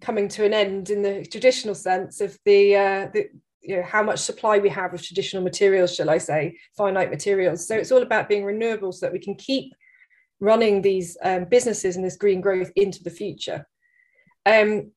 coming 0.00 0.28
to 0.28 0.44
an 0.44 0.52
end 0.52 0.90
in 0.90 1.02
the 1.02 1.24
traditional 1.26 1.74
sense 1.74 2.20
of 2.20 2.38
the, 2.44 2.76
uh, 2.76 3.08
the 3.12 3.28
you 3.62 3.76
know 3.76 3.82
how 3.82 4.02
much 4.02 4.18
supply 4.18 4.58
we 4.58 4.68
have 4.68 4.92
of 4.92 5.00
traditional 5.00 5.42
materials 5.42 5.94
shall 5.94 6.10
i 6.10 6.18
say 6.18 6.58
finite 6.76 7.10
materials 7.10 7.66
so 7.66 7.76
it's 7.76 7.92
all 7.92 8.02
about 8.02 8.28
being 8.28 8.44
renewable 8.44 8.90
so 8.90 9.06
that 9.06 9.12
we 9.12 9.20
can 9.20 9.36
keep 9.36 9.72
running 10.40 10.82
these 10.82 11.16
um, 11.22 11.44
businesses 11.44 11.94
and 11.94 12.04
this 12.04 12.16
green 12.16 12.40
growth 12.40 12.72
into 12.74 13.02
the 13.04 13.10
future 13.10 13.64
um, 14.46 14.90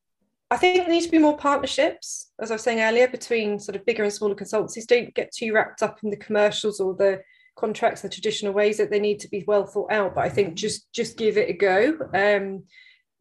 i 0.49 0.57
think 0.57 0.77
there 0.77 0.89
needs 0.89 1.05
to 1.05 1.11
be 1.11 1.19
more 1.19 1.37
partnerships, 1.37 2.31
as 2.39 2.49
I 2.49 2.55
was 2.55 2.63
saying 2.63 2.79
earlier, 2.79 3.07
between 3.07 3.59
sort 3.59 3.75
of 3.75 3.85
bigger 3.85 4.03
and 4.03 4.13
smaller 4.13 4.35
consultancies. 4.35 4.87
Don't 4.87 5.13
get 5.13 5.31
too 5.31 5.53
wrapped 5.53 5.83
up 5.83 5.99
in 6.03 6.09
the 6.09 6.17
commercials 6.17 6.79
or 6.79 6.95
the 6.95 7.21
contracts 7.55 8.01
the 8.01 8.09
traditional 8.09 8.53
ways 8.53 8.77
that 8.77 8.91
they 8.91 8.99
need 8.99 9.19
to 9.21 9.29
be 9.29 9.43
well 9.47 9.65
thought 9.65 9.91
out. 9.91 10.15
But 10.15 10.25
I 10.25 10.29
think 10.29 10.55
just 10.55 10.91
just 10.93 11.17
give 11.17 11.37
it 11.37 11.49
a 11.49 11.53
go. 11.53 11.97
Um, 12.13 12.63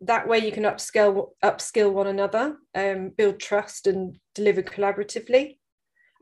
that 0.07 0.29
way 0.29 0.38
you 0.38 0.53
can 0.53 0.64
upskill 0.64 1.29
upskill 1.43 1.93
one 1.93 2.07
another, 2.07 2.57
um, 2.75 3.11
build 3.17 3.40
trust, 3.40 3.87
and 3.87 4.19
deliver 4.35 4.62
collaboratively. 4.62 5.59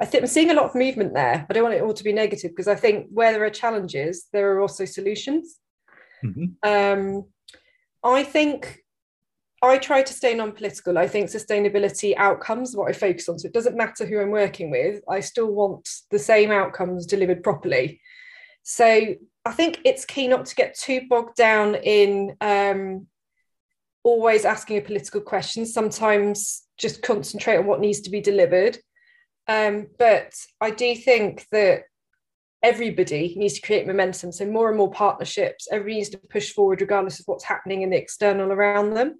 I 0.00 0.04
think 0.04 0.22
I'm 0.22 0.28
seeing 0.28 0.50
a 0.50 0.54
lot 0.54 0.66
of 0.66 0.74
movement 0.74 1.14
there. 1.14 1.46
I 1.48 1.52
don't 1.52 1.62
want 1.62 1.74
it 1.74 1.82
all 1.82 1.94
to 1.94 2.04
be 2.04 2.12
negative 2.12 2.50
because 2.50 2.68
I 2.68 2.74
think 2.74 3.06
where 3.12 3.32
there 3.32 3.44
are 3.44 3.50
challenges, 3.50 4.26
there 4.32 4.52
are 4.52 4.60
also 4.60 4.84
solutions. 4.84 5.58
Mm-hmm. 6.24 6.46
Um, 6.62 7.24
I 8.02 8.24
think 8.24 8.82
I 9.62 9.78
try 9.78 10.02
to 10.02 10.12
stay 10.12 10.34
non-political. 10.34 10.98
I 10.98 11.06
think 11.06 11.28
sustainability 11.28 12.16
outcomes 12.16 12.74
what 12.74 12.90
I 12.90 12.92
focus 12.92 13.28
on. 13.28 13.38
So 13.38 13.46
it 13.46 13.54
doesn't 13.54 13.76
matter 13.76 14.04
who 14.04 14.20
I'm 14.20 14.30
working 14.30 14.70
with. 14.70 15.02
I 15.08 15.20
still 15.20 15.52
want 15.52 15.88
the 16.10 16.18
same 16.18 16.50
outcomes 16.50 17.06
delivered 17.06 17.44
properly. 17.44 18.00
So 18.64 19.14
I 19.44 19.52
think 19.52 19.80
it's 19.84 20.04
key 20.04 20.26
not 20.26 20.46
to 20.46 20.54
get 20.56 20.76
too 20.76 21.02
bogged 21.08 21.36
down 21.36 21.76
in 21.76 22.36
um, 22.40 23.06
always 24.04 24.44
asking 24.44 24.78
a 24.78 24.82
political 24.82 25.20
question. 25.20 25.64
Sometimes 25.66 26.62
just 26.78 27.02
concentrate 27.02 27.56
on 27.56 27.66
what 27.66 27.80
needs 27.80 28.00
to 28.02 28.10
be 28.10 28.20
delivered. 28.20 28.78
Um, 29.48 29.88
but 29.98 30.34
I 30.60 30.70
do 30.70 30.94
think 30.94 31.46
that 31.52 31.84
everybody 32.62 33.34
needs 33.36 33.54
to 33.54 33.66
create 33.66 33.86
momentum. 33.86 34.32
So 34.32 34.46
more 34.46 34.68
and 34.68 34.78
more 34.78 34.90
partnerships. 34.90 35.68
Everybody 35.70 35.96
needs 35.96 36.10
to 36.10 36.18
push 36.18 36.52
forward 36.52 36.80
regardless 36.80 37.20
of 37.20 37.26
what's 37.26 37.44
happening 37.44 37.82
in 37.82 37.90
the 37.90 37.96
external 37.96 38.52
around 38.52 38.94
them. 38.94 39.18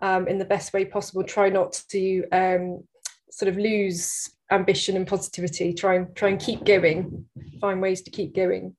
Um, 0.00 0.28
in 0.28 0.38
the 0.38 0.44
best 0.44 0.72
way 0.72 0.84
possible. 0.84 1.24
Try 1.24 1.48
not 1.48 1.82
to 1.90 2.24
um, 2.30 2.84
sort 3.32 3.48
of 3.48 3.56
lose 3.56 4.30
ambition 4.52 4.96
and 4.96 5.06
positivity. 5.06 5.74
Try 5.74 5.96
and 5.96 6.14
try 6.14 6.28
and 6.28 6.40
keep 6.40 6.64
going. 6.64 7.26
Find 7.60 7.82
ways 7.82 8.02
to 8.02 8.10
keep 8.12 8.32
going. 8.32 8.76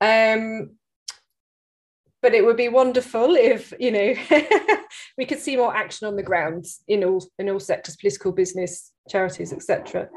Um, 0.00 0.77
but 2.22 2.34
it 2.34 2.44
would 2.44 2.56
be 2.56 2.68
wonderful 2.68 3.34
if 3.34 3.72
you 3.78 3.90
know 3.90 4.14
we 5.18 5.24
could 5.24 5.38
see 5.38 5.56
more 5.56 5.74
action 5.74 6.06
on 6.06 6.16
the 6.16 6.22
ground 6.22 6.64
in 6.86 7.04
all 7.04 7.24
in 7.38 7.48
all 7.48 7.60
sectors 7.60 7.96
political 7.96 8.32
business 8.32 8.92
charities 9.08 9.52
etc 9.52 10.08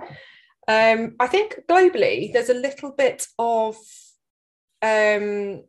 um, 0.68 1.16
i 1.20 1.28
think 1.28 1.60
globally 1.70 2.32
there's 2.34 2.50
a 2.50 2.54
little 2.54 2.92
bit 2.92 3.26
of 3.38 3.76
um, 4.84 5.64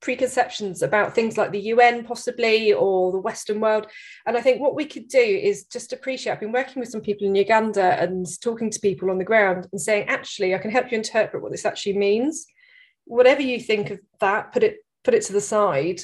preconceptions 0.00 0.82
about 0.82 1.14
things 1.14 1.36
like 1.36 1.50
the 1.50 1.72
un 1.72 2.04
possibly 2.04 2.72
or 2.72 3.10
the 3.10 3.18
western 3.18 3.60
world. 3.60 3.86
And 4.26 4.36
i 4.36 4.40
think 4.40 4.60
what 4.60 4.76
we 4.76 4.84
could 4.84 5.08
do 5.08 5.18
is 5.18 5.64
just 5.64 5.92
appreciate 5.92 6.32
i've 6.32 6.40
been 6.40 6.52
working 6.52 6.80
with 6.80 6.88
some 6.88 7.00
people 7.00 7.26
in 7.26 7.34
uganda 7.34 8.00
and 8.00 8.26
talking 8.40 8.70
to 8.70 8.80
people 8.80 9.10
on 9.10 9.18
the 9.18 9.24
ground 9.24 9.66
and 9.72 9.80
saying 9.80 10.08
actually 10.08 10.54
i 10.54 10.58
can 10.58 10.70
help 10.70 10.92
you 10.92 10.98
interpret 10.98 11.42
what 11.42 11.52
this 11.52 11.66
actually 11.66 11.98
means. 11.98 12.46
Whatever 13.04 13.42
you 13.42 13.58
think 13.58 13.90
of 13.90 14.00
that 14.20 14.52
put 14.52 14.62
it 14.62 14.76
put 15.04 15.14
it 15.14 15.22
to 15.22 15.32
the 15.32 15.40
side 15.40 16.00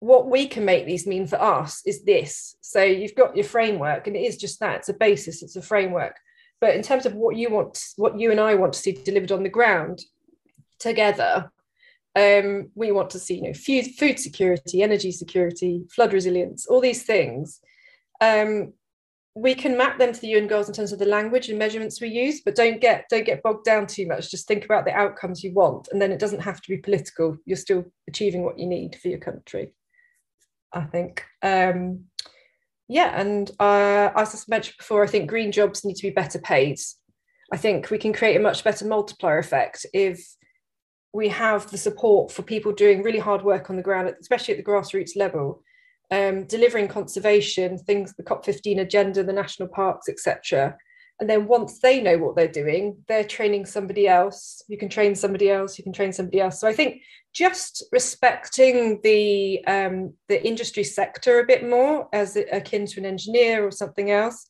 what 0.00 0.28
we 0.28 0.46
can 0.46 0.64
make 0.64 0.86
these 0.86 1.06
mean 1.06 1.26
for 1.26 1.40
us 1.40 1.82
is 1.86 2.04
this. 2.04 2.56
So 2.60 2.82
you've 2.82 3.14
got 3.14 3.36
your 3.36 3.44
framework 3.44 4.06
and 4.06 4.16
it 4.16 4.20
is 4.20 4.36
just 4.36 4.60
that 4.60 4.76
it's 4.76 4.88
a 4.88 4.94
basis 4.94 5.42
it's 5.42 5.56
a 5.56 5.62
framework. 5.62 6.16
But 6.60 6.74
in 6.74 6.82
terms 6.82 7.06
of 7.06 7.14
what 7.14 7.36
you 7.36 7.50
want 7.50 7.78
what 7.96 8.18
you 8.18 8.30
and 8.30 8.40
i 8.40 8.54
want 8.54 8.72
to 8.72 8.78
see 8.78 8.92
delivered 8.92 9.32
on 9.32 9.42
the 9.42 9.48
ground 9.48 10.00
together 10.78 11.50
um, 12.14 12.70
we 12.74 12.92
want 12.92 13.10
to 13.10 13.18
see 13.18 13.36
you 13.36 13.42
know 13.42 13.52
food, 13.52 13.86
food 13.98 14.18
security 14.18 14.82
energy 14.82 15.12
security 15.12 15.84
flood 15.90 16.12
resilience 16.12 16.66
all 16.66 16.80
these 16.80 17.02
things. 17.02 17.60
Um, 18.20 18.72
we 19.36 19.54
can 19.54 19.76
map 19.76 19.98
them 19.98 20.14
to 20.14 20.20
the 20.20 20.28
UN 20.28 20.46
goals 20.46 20.66
in 20.66 20.74
terms 20.74 20.92
of 20.92 20.98
the 20.98 21.04
language 21.04 21.50
and 21.50 21.58
measurements 21.58 22.00
we 22.00 22.08
use, 22.08 22.40
but 22.40 22.54
don't 22.54 22.80
get 22.80 23.04
don't 23.10 23.26
get 23.26 23.42
bogged 23.42 23.66
down 23.66 23.86
too 23.86 24.06
much. 24.06 24.30
Just 24.30 24.48
think 24.48 24.64
about 24.64 24.86
the 24.86 24.94
outcomes 24.94 25.44
you 25.44 25.52
want, 25.52 25.88
and 25.92 26.00
then 26.00 26.10
it 26.10 26.18
doesn't 26.18 26.40
have 26.40 26.62
to 26.62 26.68
be 26.70 26.78
political. 26.78 27.36
You're 27.44 27.58
still 27.58 27.84
achieving 28.08 28.44
what 28.44 28.58
you 28.58 28.66
need 28.66 28.96
for 28.96 29.08
your 29.08 29.18
country. 29.18 29.74
I 30.72 30.84
think. 30.84 31.22
Um, 31.42 32.04
yeah, 32.88 33.20
and 33.20 33.50
uh, 33.60 34.10
as 34.16 34.34
I 34.34 34.38
mentioned 34.48 34.76
before, 34.78 35.04
I 35.04 35.06
think 35.06 35.28
green 35.28 35.52
jobs 35.52 35.84
need 35.84 35.96
to 35.96 36.06
be 36.06 36.14
better 36.14 36.38
paid. 36.38 36.78
I 37.52 37.58
think 37.58 37.90
we 37.90 37.98
can 37.98 38.14
create 38.14 38.36
a 38.36 38.40
much 38.40 38.64
better 38.64 38.86
multiplier 38.86 39.38
effect 39.38 39.84
if 39.92 40.34
we 41.12 41.28
have 41.28 41.70
the 41.70 41.78
support 41.78 42.32
for 42.32 42.42
people 42.42 42.72
doing 42.72 43.02
really 43.02 43.18
hard 43.18 43.42
work 43.42 43.68
on 43.68 43.76
the 43.76 43.82
ground, 43.82 44.14
especially 44.18 44.54
at 44.54 44.64
the 44.64 44.70
grassroots 44.70 45.14
level, 45.14 45.62
um, 46.10 46.44
delivering 46.44 46.88
conservation, 46.88 47.78
things, 47.78 48.14
the 48.16 48.22
COP15 48.22 48.80
agenda, 48.80 49.24
the 49.24 49.32
national 49.32 49.68
parks, 49.68 50.08
etc. 50.08 50.76
And 51.18 51.30
then 51.30 51.46
once 51.46 51.80
they 51.80 52.02
know 52.02 52.18
what 52.18 52.36
they're 52.36 52.46
doing, 52.46 53.02
they're 53.08 53.24
training 53.24 53.64
somebody 53.64 54.06
else. 54.06 54.62
You 54.68 54.76
can 54.76 54.88
train 54.88 55.14
somebody 55.14 55.50
else. 55.50 55.78
You 55.78 55.84
can 55.84 55.92
train 55.92 56.12
somebody 56.12 56.40
else. 56.40 56.60
So 56.60 56.68
I 56.68 56.74
think 56.74 57.00
just 57.32 57.84
respecting 57.90 59.00
the 59.02 59.64
um, 59.66 60.12
the 60.28 60.44
industry 60.46 60.84
sector 60.84 61.40
a 61.40 61.46
bit 61.46 61.68
more, 61.68 62.08
as 62.12 62.36
akin 62.36 62.86
to 62.86 63.00
an 63.00 63.06
engineer 63.06 63.66
or 63.66 63.70
something 63.70 64.10
else, 64.10 64.48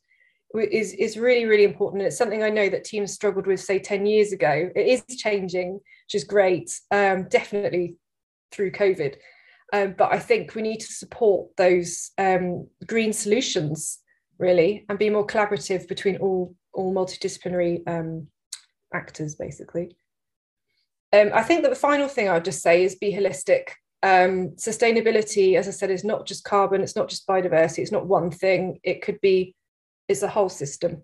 is 0.55 0.93
is 0.95 1.17
really 1.17 1.45
really 1.45 1.65
important. 1.65 2.03
And 2.03 2.09
it's 2.09 2.19
something 2.19 2.43
I 2.43 2.51
know 2.51 2.69
that 2.69 2.85
teams 2.85 3.13
struggled 3.13 3.47
with, 3.47 3.61
say, 3.61 3.79
ten 3.79 4.05
years 4.05 4.33
ago. 4.33 4.71
It 4.75 4.87
is 4.87 5.17
changing, 5.17 5.75
which 5.75 6.15
is 6.15 6.25
great. 6.25 6.71
Um, 6.91 7.29
definitely 7.29 7.95
through 8.51 8.73
COVID. 8.73 9.17
Um, 9.73 9.95
but 9.99 10.13
I 10.13 10.19
think 10.19 10.55
we 10.55 10.63
need 10.63 10.81
to 10.81 10.93
support 10.93 11.57
those 11.57 12.13
um, 12.19 12.69
green 12.87 13.13
solutions 13.13 13.99
really 14.39 14.85
and 14.89 14.99
be 14.99 15.11
more 15.11 15.27
collaborative 15.27 15.89
between 15.89 16.17
all 16.19 16.55
all 16.73 16.95
multidisciplinary 16.95 17.81
um, 17.89 18.29
actors 18.93 19.35
basically. 19.35 19.97
Um, 21.13 21.31
I 21.33 21.43
think 21.43 21.63
that 21.63 21.71
the 21.71 21.77
final 21.77 22.09
thing 22.09 22.29
I'd 22.29 22.45
just 22.45 22.63
say 22.63 22.85
is 22.85 22.97
be 22.97 23.13
holistic. 23.13 23.69
Um, 24.03 24.51
sustainability, 24.57 25.57
as 25.57 25.67
I 25.69 25.71
said, 25.71 25.91
is 25.91 26.05
not 26.05 26.27
just 26.27 26.45
carbon, 26.45 26.83
it's 26.83 26.97
not 26.97 27.09
just 27.09 27.27
biodiversity, 27.27 27.79
it's 27.79 27.93
not 27.93 28.07
one 28.07 28.31
thing. 28.31 28.79
It 28.83 29.03
could 29.03 29.21
be, 29.21 29.55
it's 30.09 30.23
a 30.23 30.29
whole 30.29 30.51
system. 30.51 31.03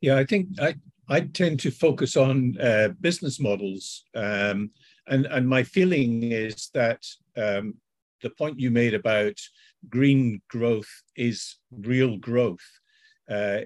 Yeah, 0.00 0.16
I 0.16 0.24
think 0.24 0.48
I, 0.60 0.76
I 1.08 1.20
tend 1.20 1.60
to 1.60 1.70
focus 1.70 2.16
on 2.16 2.56
uh, 2.60 2.90
business 3.00 3.40
models 3.40 4.04
um, 4.14 4.70
and 5.10 5.26
and 5.26 5.46
my 5.48 5.62
feeling 5.62 6.22
is 6.22 6.70
that 6.72 7.04
um, 7.36 7.74
the 8.22 8.30
point 8.30 8.58
you 8.58 8.70
made 8.70 8.94
about 8.94 9.38
green 9.88 10.40
growth 10.48 10.90
is 11.16 11.56
real 11.70 12.16
growth. 12.16 12.66
Uh, 13.30 13.60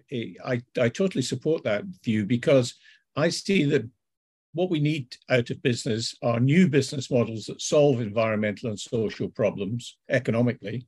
I, 0.44 0.62
I 0.78 0.88
totally 0.88 1.22
support 1.22 1.64
that 1.64 1.84
view 2.04 2.26
because 2.26 2.74
I 3.16 3.30
see 3.30 3.64
that 3.64 3.88
what 4.52 4.70
we 4.70 4.78
need 4.78 5.16
out 5.30 5.50
of 5.50 5.62
business 5.62 6.14
are 6.22 6.38
new 6.38 6.68
business 6.68 7.10
models 7.10 7.46
that 7.46 7.60
solve 7.60 8.00
environmental 8.00 8.68
and 8.68 8.78
social 8.78 9.28
problems 9.28 9.96
economically 10.08 10.86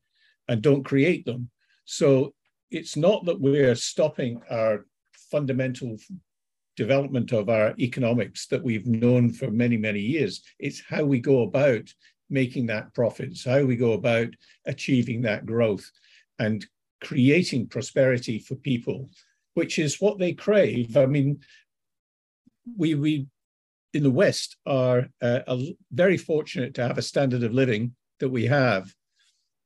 and 0.49 0.63
don't 0.63 0.85
create 0.85 1.25
them. 1.25 1.51
So 1.85 2.35
it's 2.71 2.97
not 2.97 3.25
that 3.25 3.41
we're 3.41 3.75
stopping 3.75 4.41
our 4.51 4.87
fundamental 5.31 5.97
development 6.77 7.33
of 7.33 7.49
our 7.49 7.75
economics 7.79 8.47
that 8.49 8.63
we've 8.63 8.87
known 8.87 9.33
for 9.33 9.51
many, 9.51 9.77
many 9.77 10.01
years. 10.01 10.43
It's 10.59 10.83
how 10.87 11.05
we 11.05 11.21
go 11.21 11.43
about 11.43 11.93
making 12.29 12.67
that 12.67 12.93
profit, 12.95 13.31
it's 13.31 13.45
how 13.45 13.65
we 13.65 13.77
go 13.77 13.93
about 13.93 14.29
achieving 14.67 15.23
that 15.23 15.47
growth 15.47 15.91
and 16.39 16.65
creating 17.03 17.69
prosperity 17.69 18.39
for 18.39 18.57
people, 18.57 19.11
which 19.55 19.79
is 19.79 20.01
what 20.01 20.19
they 20.19 20.33
crave. 20.33 20.97
I 20.97 21.07
mean, 21.07 21.41
we, 22.77 22.95
we 22.95 23.27
in 23.95 24.03
the 24.03 24.11
West 24.11 24.57
are 24.67 25.09
uh, 25.23 25.41
very 25.93 26.17
fortunate 26.17 26.75
to 26.75 26.87
have 26.87 26.99
a 26.99 27.03
standard 27.03 27.43
of 27.43 27.53
living 27.53 27.95
that 28.21 28.29
we 28.29 28.45
have. 28.47 28.93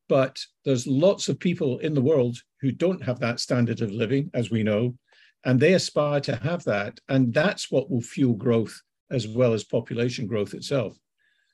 But 0.09 0.39
there's 0.65 0.87
lots 0.87 1.29
of 1.29 1.39
people 1.39 1.79
in 1.79 1.95
the 1.95 2.03
world 2.03 2.37
who 2.61 2.73
don't 2.73 3.03
have 3.03 3.21
that 3.21 3.41
standard 3.41 3.81
of 3.81 3.91
living, 3.91 4.31
as 4.35 4.51
we 4.51 4.63
know, 4.63 4.95
and 5.45 5.59
they 5.59 5.75
aspire 5.75 6.21
to 6.21 6.37
have 6.37 6.65
that. 6.65 6.99
And 7.09 7.33
that's 7.33 7.71
what 7.71 7.91
will 7.91 8.01
fuel 8.01 8.35
growth 8.35 8.81
as 9.11 9.27
well 9.27 9.53
as 9.53 9.65
population 9.65 10.27
growth 10.27 10.55
itself. 10.55 10.97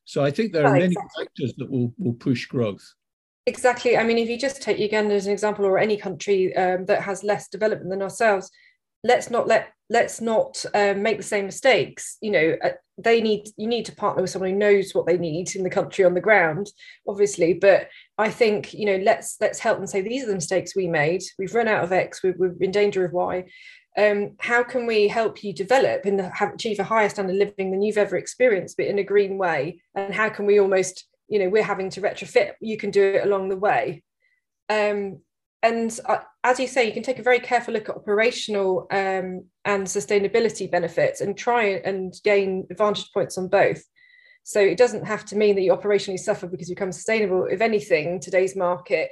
So 0.05 0.23
I 0.23 0.31
think 0.31 0.53
there 0.53 0.67
are 0.67 0.73
many 0.73 0.87
exactly. 0.87 1.25
factors 1.25 1.55
that 1.59 1.71
will, 1.71 1.93
will 1.99 2.15
push 2.15 2.47
growth. 2.47 2.85
Exactly. 3.47 3.97
I 3.97 4.05
mean, 4.05 4.19
if 4.19 4.29
you 4.29 4.39
just 4.39 4.61
take 4.61 4.79
Uganda 4.79 5.15
as 5.15 5.27
an 5.27 5.33
example, 5.33 5.65
or 5.65 5.79
any 5.79 5.97
country 5.97 6.55
um, 6.57 6.85
that 6.87 7.03
has 7.03 7.23
less 7.23 7.49
development 7.49 7.91
than 7.91 8.03
ourselves, 8.03 8.51
let's 9.05 9.31
not 9.31 9.47
let 9.47 9.73
let's 9.89 10.21
not 10.21 10.65
um, 10.75 11.03
make 11.03 11.17
the 11.17 11.23
same 11.23 11.47
mistakes. 11.47 12.17
You 12.21 12.31
know, 12.31 12.57
uh, 12.63 12.71
they 12.99 13.21
need 13.21 13.49
you 13.57 13.67
need 13.67 13.85
to 13.87 13.95
partner 13.95 14.23
with 14.23 14.31
someone 14.31 14.51
who 14.51 14.57
knows 14.57 14.93
what 14.93 15.07
they 15.07 15.19
need 15.19 15.55
in 15.55 15.63
the 15.63 15.71
country 15.71 16.05
on 16.05 16.15
the 16.15 16.21
ground, 16.21 16.71
obviously. 17.09 17.55
But 17.55 17.89
I 18.19 18.31
think 18.31 18.75
you 18.75 18.87
know, 18.87 19.03
let's 19.03 19.37
let's 19.41 19.59
help 19.59 19.79
them 19.79 19.87
say 19.87 20.01
these 20.01 20.25
are 20.25 20.29
the 20.29 20.35
mistakes 20.35 20.77
we 20.77 20.89
made. 20.89 21.23
We've 21.39 21.55
run 21.55 21.69
out 21.69 21.85
of 21.85 21.93
X. 21.93 22.23
We're, 22.23 22.35
we're 22.37 22.55
in 22.61 22.71
danger 22.71 23.05
of 23.05 23.13
Y 23.13 23.45
um, 23.97 24.37
how 24.39 24.63
can 24.63 24.87
we 24.87 25.09
help 25.09 25.43
you 25.43 25.53
develop 25.55 26.05
and 26.05 26.21
have, 26.21 26.55
achieve 26.55 26.79
a 26.79 26.85
higher 26.85 27.09
standard 27.09 27.33
of 27.33 27.39
living 27.39 27.71
than 27.71 27.83
you've 27.83 27.97
ever 27.97 28.17
experienced, 28.17 28.77
but 28.77 28.87
in 28.87 28.99
a 28.99 29.05
green 29.05 29.39
way? 29.39 29.81
And 29.95 30.15
how 30.15 30.29
can 30.29 30.45
we 30.45 30.61
almost, 30.61 31.07
you 31.29 31.39
know, 31.39 31.49
we're 31.49 31.63
having 31.63 31.89
to 31.91 32.03
retrofit, 32.03 32.53
you 32.61 32.77
can 32.77 32.91
do 32.91 33.03
it 33.03 33.25
along 33.25 33.49
the 33.49 33.57
way. 33.57 34.03
Um, 34.69 35.21
and 35.67 35.99
uh, 36.07 36.19
as 36.45 36.61
you 36.61 36.69
say, 36.69 36.87
you 36.87 36.93
can 36.93 37.03
take 37.03 37.19
a 37.19 37.25
very 37.25 37.41
careful 37.41 37.75
look 37.75 37.89
at 37.89 37.97
operational 37.97 38.87
um, 38.93 39.45
and 39.65 39.85
sustainability 39.85 40.71
benefits 40.71 41.21
and 41.21 41.37
try 41.37 41.81
and 41.85 42.15
gain 42.23 42.67
advantage 42.71 43.11
points 43.13 43.37
on 43.37 43.49
both. 43.49 43.83
So 44.45 44.61
it 44.61 44.79
doesn't 44.79 45.05
have 45.07 45.25
to 45.27 45.37
mean 45.37 45.57
that 45.57 45.63
you 45.63 45.75
operationally 45.75 46.21
suffer 46.21 46.47
because 46.47 46.69
you 46.69 46.77
become 46.77 46.93
sustainable. 46.93 47.47
If 47.51 47.61
anything, 47.61 48.21
today's 48.21 48.55
market, 48.55 49.11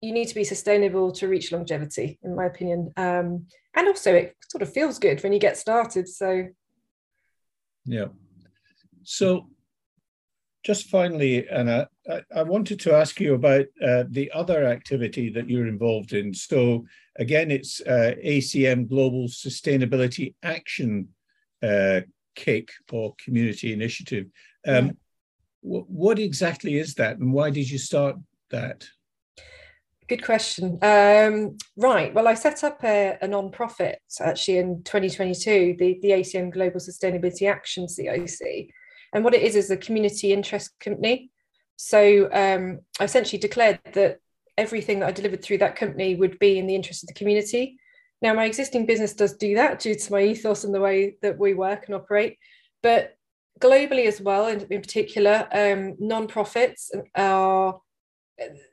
you 0.00 0.12
need 0.12 0.28
to 0.28 0.34
be 0.34 0.44
sustainable 0.44 1.12
to 1.12 1.28
reach 1.28 1.52
longevity, 1.52 2.18
in 2.22 2.34
my 2.34 2.46
opinion. 2.46 2.90
Um, 2.96 3.46
and 3.76 3.88
also, 3.88 4.14
it 4.14 4.36
sort 4.48 4.62
of 4.62 4.72
feels 4.72 4.98
good 4.98 5.22
when 5.22 5.34
you 5.34 5.38
get 5.38 5.58
started. 5.58 6.08
So, 6.08 6.48
yeah. 7.84 8.06
So, 9.02 9.48
just 10.64 10.88
finally, 10.88 11.46
Anna, 11.48 11.88
I, 12.10 12.22
I 12.34 12.42
wanted 12.42 12.80
to 12.80 12.94
ask 12.94 13.20
you 13.20 13.34
about 13.34 13.66
uh, 13.82 14.04
the 14.08 14.30
other 14.32 14.64
activity 14.64 15.28
that 15.30 15.48
you're 15.48 15.66
involved 15.66 16.14
in. 16.14 16.32
So, 16.32 16.86
again, 17.18 17.50
it's 17.50 17.82
uh, 17.82 18.14
ACM 18.24 18.88
Global 18.88 19.28
Sustainability 19.28 20.34
Action 20.42 21.08
uh, 21.62 22.00
or 22.90 23.14
Community 23.22 23.72
Initiative. 23.72 24.26
Um, 24.66 24.86
yeah. 24.86 24.92
what 25.60 26.18
exactly 26.18 26.78
is 26.78 26.94
that, 26.94 27.18
and 27.18 27.32
why 27.32 27.50
did 27.50 27.70
you 27.70 27.78
start 27.78 28.16
that? 28.50 28.88
Good 30.08 30.24
question. 30.24 30.78
Um, 30.82 31.56
right. 31.76 32.12
Well, 32.12 32.28
I 32.28 32.34
set 32.34 32.64
up 32.64 32.82
a, 32.84 33.16
a 33.22 33.28
non-profit 33.28 34.00
actually 34.20 34.58
in 34.58 34.82
2022, 34.82 35.76
the, 35.78 35.98
the 36.02 36.10
ACM 36.10 36.52
Global 36.52 36.80
Sustainability 36.80 37.48
Action 37.48 37.88
CIC. 37.88 38.70
And 39.14 39.24
what 39.24 39.34
it 39.34 39.42
is 39.42 39.56
is 39.56 39.70
a 39.70 39.76
community 39.76 40.32
interest 40.32 40.72
company. 40.80 41.30
So 41.76 42.28
um, 42.32 42.80
I 43.00 43.04
essentially 43.04 43.38
declared 43.38 43.80
that 43.94 44.18
everything 44.58 45.00
that 45.00 45.08
I 45.08 45.12
delivered 45.12 45.42
through 45.42 45.58
that 45.58 45.76
company 45.76 46.14
would 46.16 46.38
be 46.38 46.58
in 46.58 46.66
the 46.66 46.74
interest 46.74 47.02
of 47.02 47.08
the 47.08 47.14
community. 47.14 47.78
Now, 48.20 48.34
my 48.34 48.44
existing 48.44 48.86
business 48.86 49.14
does 49.14 49.36
do 49.36 49.54
that 49.54 49.80
due 49.80 49.94
to 49.94 50.12
my 50.12 50.22
ethos 50.22 50.64
and 50.64 50.74
the 50.74 50.80
way 50.80 51.16
that 51.22 51.38
we 51.38 51.54
work 51.54 51.86
and 51.86 51.94
operate. 51.94 52.38
But 52.82 53.16
globally 53.60 54.06
as 54.06 54.20
well, 54.20 54.46
in, 54.46 54.66
in 54.70 54.80
particular, 54.80 55.48
um, 55.52 55.96
non-profits 55.98 56.90
are 57.14 57.80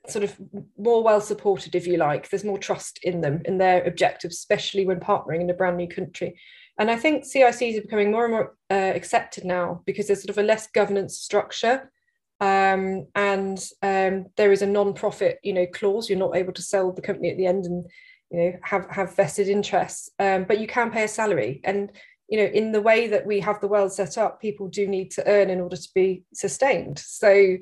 sort 0.08 0.24
of 0.24 0.36
more 0.78 1.04
well 1.04 1.22
supported, 1.22 1.76
if 1.76 1.86
you 1.86 1.98
like. 1.98 2.30
There's 2.30 2.44
more 2.44 2.58
trust 2.58 3.00
in 3.04 3.22
them, 3.22 3.42
in 3.46 3.58
their 3.58 3.84
objectives, 3.84 4.38
especially 4.38 4.86
when 4.86 5.00
partnering 5.00 5.42
in 5.42 5.50
a 5.50 5.54
brand 5.54 5.78
new 5.78 5.88
country. 5.88 6.40
And 6.82 6.90
I 6.90 6.96
think 6.96 7.26
CICs 7.26 7.78
are 7.78 7.84
becoming 7.84 8.10
more 8.10 8.26
and 8.26 8.34
more 8.34 8.56
uh, 8.72 8.94
accepted 8.96 9.46
now 9.46 9.84
because 9.86 10.08
there's 10.08 10.24
sort 10.24 10.32
of 10.32 10.40
a 10.40 10.48
less 10.48 10.66
governance 10.66 11.20
structure. 11.20 11.92
Um, 12.40 13.06
and 13.14 13.64
um, 13.84 14.26
there 14.36 14.52
is 14.52 14.64
a 14.64 14.66
non-profit, 14.66 15.38
you 15.44 15.54
know, 15.54 15.68
clause. 15.68 16.10
You're 16.10 16.18
not 16.18 16.36
able 16.36 16.54
to 16.54 16.62
sell 16.64 16.92
the 16.92 17.04
company 17.04 17.30
at 17.30 17.38
the 17.38 17.46
end 17.46 17.66
and, 17.66 17.86
you 18.32 18.40
know, 18.40 18.54
have 18.64 18.88
have 18.90 19.16
vested 19.16 19.48
interests. 19.48 20.10
Um, 20.18 20.46
but 20.46 20.60
you 20.60 20.66
can 20.66 20.90
pay 20.90 21.04
a 21.04 21.08
salary. 21.08 21.62
And 21.64 21.92
you 22.28 22.40
know, 22.40 22.46
in 22.46 22.72
the 22.72 22.82
way 22.82 23.08
that 23.10 23.28
we 23.28 23.42
have 23.42 23.62
the 23.62 23.68
world 23.68 23.94
set 23.94 24.18
up, 24.18 24.42
people 24.42 24.68
do 24.68 24.88
need 24.88 25.12
to 25.12 25.28
earn 25.28 25.52
in 25.52 25.62
order 25.62 25.78
to 25.78 25.90
be 25.94 26.24
sustained. 26.34 26.98
So 26.98 27.58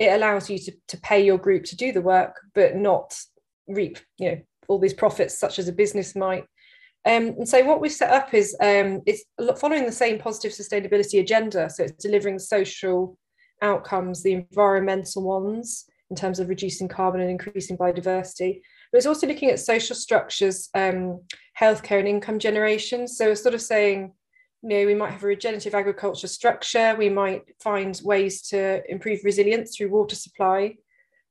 it 0.00 0.08
allows 0.08 0.50
you 0.50 0.58
to, 0.58 0.72
to 0.88 0.96
pay 1.00 1.24
your 1.24 1.38
group 1.38 1.62
to 1.66 1.76
do 1.76 1.92
the 1.92 2.02
work, 2.02 2.40
but 2.56 2.74
not 2.74 3.16
reap, 3.68 3.98
you 4.18 4.30
know, 4.32 4.40
all 4.66 4.80
these 4.80 4.94
profits 4.94 5.38
such 5.38 5.60
as 5.60 5.68
a 5.68 5.72
business 5.72 6.16
might. 6.16 6.46
Um, 7.06 7.34
and 7.38 7.48
so 7.48 7.62
what 7.64 7.80
we've 7.80 7.92
set 7.92 8.10
up 8.10 8.32
is 8.32 8.56
um, 8.60 9.02
it's 9.06 9.24
following 9.58 9.84
the 9.84 9.92
same 9.92 10.18
positive 10.18 10.52
sustainability 10.52 11.20
agenda. 11.20 11.68
So 11.68 11.84
it's 11.84 12.02
delivering 12.02 12.38
social 12.38 13.18
outcomes, 13.62 14.22
the 14.22 14.32
environmental 14.32 15.22
ones 15.22 15.86
in 16.10 16.16
terms 16.16 16.38
of 16.38 16.48
reducing 16.48 16.88
carbon 16.88 17.20
and 17.20 17.30
increasing 17.30 17.76
biodiversity. 17.76 18.60
But 18.90 18.98
it's 18.98 19.06
also 19.06 19.26
looking 19.26 19.50
at 19.50 19.58
social 19.58 19.96
structures, 19.96 20.68
um, 20.74 21.20
healthcare 21.60 21.98
and 21.98 22.08
income 22.08 22.38
generation. 22.38 23.08
So 23.08 23.30
it's 23.30 23.42
sort 23.42 23.54
of 23.54 23.62
saying, 23.62 24.12
you 24.62 24.68
know, 24.68 24.86
we 24.86 24.94
might 24.94 25.12
have 25.12 25.24
a 25.24 25.26
regenerative 25.26 25.74
agriculture 25.74 26.26
structure, 26.26 26.94
we 26.96 27.10
might 27.10 27.42
find 27.62 28.00
ways 28.04 28.42
to 28.48 28.82
improve 28.90 29.20
resilience 29.24 29.76
through 29.76 29.90
water 29.90 30.16
supply. 30.16 30.76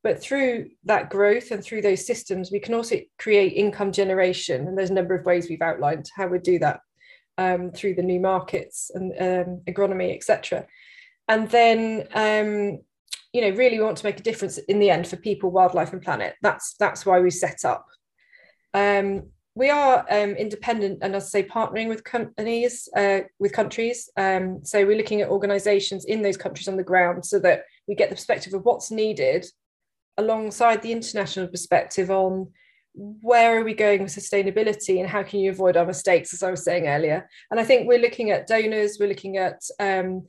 But 0.04 0.22
through 0.22 0.70
that 0.84 1.10
growth 1.10 1.52
and 1.52 1.64
through 1.64 1.82
those 1.82 2.06
systems, 2.06 2.52
we 2.52 2.60
can 2.60 2.74
also 2.74 3.00
create 3.18 3.54
income 3.54 3.92
generation. 3.92 4.68
And 4.68 4.78
there's 4.78 4.90
a 4.90 4.94
number 4.94 5.16
of 5.16 5.26
ways 5.26 5.48
we've 5.50 5.62
outlined 5.62 6.10
how 6.16 6.28
we 6.28 6.40
do 6.40 6.60
that 6.60 6.82
um, 7.38 7.72
through 7.72 7.96
the 7.96 8.04
new 8.04 8.20
markets 8.20 8.92
and 8.94 9.14
um, 9.14 9.62
agronomy, 9.68 10.14
etc. 10.14 10.68
And 11.30 11.50
then, 11.50 12.08
um, 12.14 12.80
you 13.32 13.42
know, 13.42 13.56
really 13.56 13.80
want 13.80 13.98
to 13.98 14.06
make 14.06 14.20
a 14.20 14.24
difference 14.24 14.58
in 14.58 14.80
the 14.80 14.90
end 14.90 15.08
for 15.08 15.16
people, 15.16 15.52
wildlife, 15.52 15.94
and 15.94 16.02
planet. 16.02 16.36
That's 16.42 16.76
that's 16.78 17.06
why 17.06 17.22
we 17.22 17.32
set 17.32 17.64
up. 17.64 17.88
Um, 18.74 19.30
we 19.56 19.70
are 19.70 20.06
um, 20.10 20.32
independent 20.32 21.00
and 21.02 21.16
as 21.16 21.26
I 21.26 21.28
say 21.28 21.44
partnering 21.44 21.88
with 21.88 22.04
companies 22.04 22.90
uh, 22.98 23.20
with 23.40 23.54
countries 23.54 24.10
um, 24.18 24.62
so 24.64 24.84
we're 24.84 24.98
looking 24.98 25.22
at 25.22 25.30
organizations 25.30 26.06
in 26.06 26.24
those 26.24 26.38
countries 26.38 26.68
on 26.68 26.76
the 26.76 26.84
ground 26.84 27.24
so 27.24 27.40
that 27.40 27.62
we 27.88 27.94
get 27.94 28.10
the 28.10 28.16
perspective 28.16 28.56
of 28.56 28.66
what's 28.66 28.90
needed 28.90 29.46
alongside 30.18 30.82
the 30.82 30.92
international 30.92 31.48
perspective 31.48 32.10
on 32.10 32.50
where 32.96 33.60
are 33.60 33.64
we 33.64 33.74
going 33.74 34.04
with 34.04 34.16
sustainability 34.16 35.00
and 35.00 35.10
how 35.10 35.24
can 35.24 35.40
you 35.40 35.50
avoid 35.50 35.76
our 35.76 35.86
mistakes 35.86 36.34
as 36.34 36.44
i 36.44 36.52
was 36.52 36.64
saying 36.64 36.88
earlier 36.88 37.28
and 37.50 37.60
i 37.60 37.64
think 37.64 37.88
we're 37.88 37.98
looking 37.98 38.30
at 38.30 38.46
donors 38.46 38.98
we're 39.00 39.10
looking 39.10 39.38
at 39.38 39.60
um, 39.80 40.24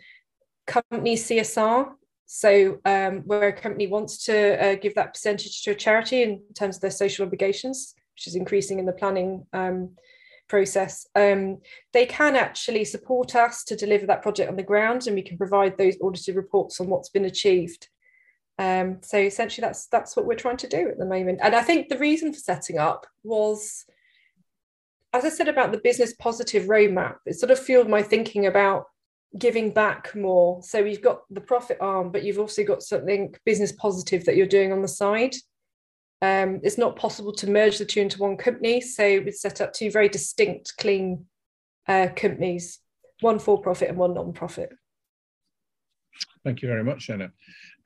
company 0.67 1.15
csr 1.15 1.91
so 2.27 2.79
um, 2.87 3.19
where 3.27 3.49
a 3.49 3.53
company 3.53 3.87
wants 3.87 4.25
to 4.25 4.65
uh, 4.65 4.75
give 4.77 4.95
that 4.95 5.13
percentage 5.13 5.63
to 5.63 5.73
a 5.73 5.75
charity 5.75 6.23
in 6.23 6.41
terms 6.55 6.77
of 6.77 6.81
their 6.81 6.91
social 6.91 7.27
obligations 7.27 7.95
which 8.15 8.27
is 8.27 8.35
increasing 8.35 8.79
in 8.79 8.87
the 8.87 8.93
planning 8.93 9.45
um, 9.53 9.91
process, 10.49 11.07
um, 11.15 11.59
they 11.93 12.07
can 12.07 12.37
actually 12.37 12.85
support 12.85 13.35
us 13.35 13.65
to 13.65 13.77
deliver 13.77 14.07
that 14.07 14.23
project 14.23 14.51
on 14.51 14.57
the 14.57 14.63
ground, 14.63 15.07
and 15.07 15.17
we 15.17 15.23
can 15.23 15.39
provide 15.39 15.77
those 15.77 15.97
audited 16.01 16.37
reports 16.37 16.81
on 16.81 16.89
what's 16.89 17.09
been 17.09 17.25
achieved. 17.25 17.89
Um, 18.59 18.99
so 19.03 19.19
essentially, 19.19 19.63
that's 19.63 19.87
that's 19.87 20.17
what 20.17 20.27
we're 20.27 20.35
trying 20.37 20.59
to 20.59 20.69
do 20.69 20.89
at 20.89 20.99
the 20.99 21.07
moment. 21.07 21.41
And 21.43 21.55
I 21.55 21.63
think 21.63 21.89
the 21.89 21.99
reason 21.99 22.33
for 22.33 22.39
setting 22.39 22.79
up 22.79 23.07
was, 23.23 23.85
as 25.13 25.25
I 25.25 25.29
said 25.29 25.49
about 25.49 25.73
the 25.73 25.79
business 25.79 26.15
positive 26.15 26.65
roadmap, 26.65 27.17
it 27.27 27.35
sort 27.35 27.51
of 27.51 27.59
fueled 27.59 27.89
my 27.89 28.03
thinking 28.03 28.47
about 28.47 28.87
giving 29.37 29.73
back 29.73 30.15
more. 30.15 30.63
So 30.63 30.79
you've 30.79 31.03
got 31.03 31.23
the 31.31 31.41
profit 31.41 31.79
arm, 31.81 32.13
but 32.13 32.23
you've 32.23 32.39
also 32.39 32.63
got 32.63 32.83
something 32.83 33.35
business 33.45 33.73
positive 33.73 34.25
that 34.25 34.37
you're 34.37 34.47
doing 34.47 34.73
on 34.73 34.83
the 34.83 34.89
side. 34.89 35.35
Um, 36.23 36.61
it's 36.63 36.79
not 36.79 36.97
possible 36.97 37.33
to 37.35 37.51
merge 37.51 37.79
the 37.79 37.85
two 37.85 38.01
into 38.01 38.21
one 38.21 38.37
company, 38.37 38.81
so 38.81 39.21
we 39.21 39.31
set 39.33 39.61
up 39.61 39.73
two 39.73 39.91
very 39.91 40.09
distinct, 40.09 40.75
clean 40.79 41.27
uh, 41.89 42.09
companies, 42.15 42.79
one 43.21 43.39
for 43.39 43.61
profit 43.61 43.89
and 43.89 43.99
one 43.99 44.15
non-profit. 44.15 44.73
Thank 46.45 46.63
you 46.63 46.69
very 46.69 46.85
much, 46.85 47.11
Anna. 47.11 47.33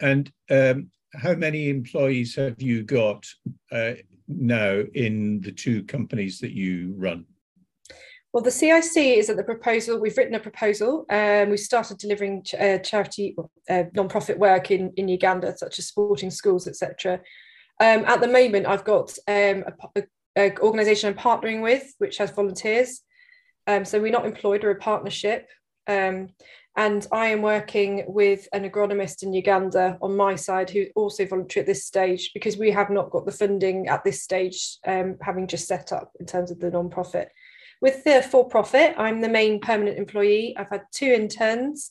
And 0.01 0.31
um, 0.51 0.91
how 1.15 1.35
many 1.35 1.71
employees 1.71 2.37
have 2.37 2.61
you 2.61 2.83
got 2.83 3.27
uh, 3.73 3.93
now 4.29 4.83
in 4.95 5.41
the 5.41 5.53
two 5.53 5.85
companies 5.85 6.39
that 6.41 6.53
you 6.53 6.95
run? 6.97 7.25
Well, 8.33 8.43
the 8.43 8.51
CIC 8.51 8.97
is 8.97 9.31
at 9.31 9.37
the 9.37 9.43
proposal. 9.43 9.99
We've 9.99 10.17
written 10.17 10.35
a 10.35 10.41
proposal. 10.41 11.07
Um, 11.09 11.49
we've 11.49 11.59
started 11.59 11.97
delivering 11.97 12.43
ch- 12.43 12.55
uh, 12.55 12.79
charity, 12.79 13.35
uh, 13.71 13.85
non-profit 13.95 14.39
work 14.39 14.71
in, 14.71 14.93
in 14.97 15.09
Uganda, 15.09 15.57
such 15.57 15.79
as 15.79 15.87
sporting 15.87 16.31
schools, 16.31 16.69
etc. 16.69 17.21
Um, 17.81 18.05
at 18.05 18.21
the 18.21 18.29
moment, 18.29 18.67
I've 18.67 18.85
got 18.85 19.11
um, 19.29 19.65
a, 19.67 19.73
a, 19.97 20.03
a, 20.37 20.59
organisation 20.61 21.09
I'm 21.09 21.19
partnering 21.19 21.63
with, 21.63 21.95
which 21.99 22.19
has 22.19 22.31
volunteers. 22.31 23.01
Um, 23.67 23.85
so 23.85 24.01
we're 24.01 24.13
not 24.13 24.27
employed, 24.27 24.63
we're 24.63 24.71
a 24.71 24.77
partnership. 24.77 25.49
Um, 25.87 26.29
and 26.77 27.07
I 27.11 27.27
am 27.29 27.43
working 27.43 28.05
with 28.07 28.49
an 28.53 28.69
agronomist 28.69 29.23
in 29.23 29.33
Uganda 29.33 29.99
on 30.01 30.17
my 30.17 30.37
side 30.37 30.71
who 30.71 30.87
also 30.95 31.27
voluntary 31.27 31.63
at 31.63 31.67
this 31.67 31.85
stage 31.85 32.31
because 32.33 32.57
we 32.57 32.71
have 32.71 32.91
not 32.91 33.11
got 33.11 33.27
the 33.27 33.33
funding 33.33 33.89
at 33.89 34.05
this 34.05 34.23
stage, 34.23 34.79
um, 34.87 35.17
having 35.21 35.49
just 35.49 35.67
set 35.67 35.93
up 35.93 36.13
in 36.21 36.27
terms 36.27 36.51
of 36.51 36.61
the 36.61 36.71
non-profit. 36.71 37.31
With 37.81 38.05
the 38.05 38.23
for-profit, 38.23 38.95
I'm 38.97 39.21
the 39.21 39.29
main 39.29 39.61
permanent 39.61 39.99
employee. 39.99 40.55
I've 40.57 40.71
had 40.71 40.83
two 40.93 41.07
interns, 41.07 41.91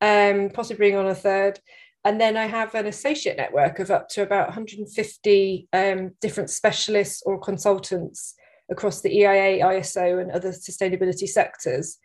um, 0.00 0.50
possibly 0.50 0.76
bring 0.76 0.96
on 0.96 1.06
a 1.06 1.14
third. 1.14 1.60
And 2.04 2.20
then 2.20 2.36
I 2.36 2.46
have 2.46 2.74
an 2.74 2.86
associate 2.86 3.36
network 3.36 3.78
of 3.78 3.90
up 3.90 4.08
to 4.10 4.22
about 4.22 4.48
150 4.48 5.68
um, 5.72 6.12
different 6.20 6.50
specialists 6.50 7.22
or 7.26 7.38
consultants 7.38 8.34
across 8.70 9.00
the 9.00 9.14
EIA, 9.14 9.64
ISO, 9.64 10.20
and 10.20 10.30
other 10.30 10.50
sustainability 10.50 11.28
sectors. 11.28 11.98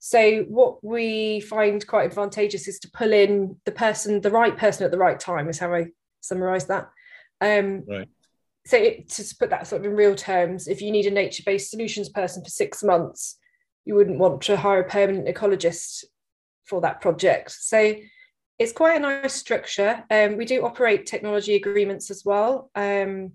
So, 0.00 0.40
what 0.48 0.82
we 0.82 1.40
find 1.40 1.86
quite 1.86 2.06
advantageous 2.06 2.66
is 2.66 2.80
to 2.80 2.90
pull 2.90 3.12
in 3.12 3.56
the 3.64 3.72
person, 3.72 4.20
the 4.20 4.30
right 4.30 4.56
person 4.56 4.84
at 4.84 4.90
the 4.90 4.98
right 4.98 5.20
time, 5.20 5.48
is 5.48 5.58
how 5.58 5.72
I 5.72 5.86
summarize 6.20 6.66
that. 6.66 6.90
Um, 7.40 7.84
right. 7.86 8.08
So, 8.66 8.76
it, 8.76 9.08
to 9.10 9.36
put 9.38 9.50
that 9.50 9.66
sort 9.66 9.80
of 9.80 9.86
in 9.90 9.96
real 9.96 10.14
terms, 10.14 10.66
if 10.66 10.82
you 10.82 10.90
need 10.90 11.06
a 11.06 11.10
nature 11.10 11.42
based 11.46 11.70
solutions 11.70 12.08
person 12.08 12.42
for 12.42 12.50
six 12.50 12.82
months, 12.82 13.38
you 13.84 13.94
wouldn't 13.94 14.18
want 14.18 14.42
to 14.42 14.56
hire 14.56 14.80
a 14.80 14.88
permanent 14.88 15.28
ecologist 15.28 16.04
for 16.64 16.80
that 16.80 17.00
project. 17.00 17.52
So, 17.52 17.94
it's 18.58 18.72
quite 18.72 18.96
a 18.96 19.00
nice 19.00 19.34
structure. 19.34 20.04
Um, 20.10 20.36
we 20.36 20.44
do 20.44 20.64
operate 20.64 21.06
technology 21.06 21.54
agreements 21.54 22.10
as 22.10 22.24
well. 22.24 22.70
Um, 22.74 23.32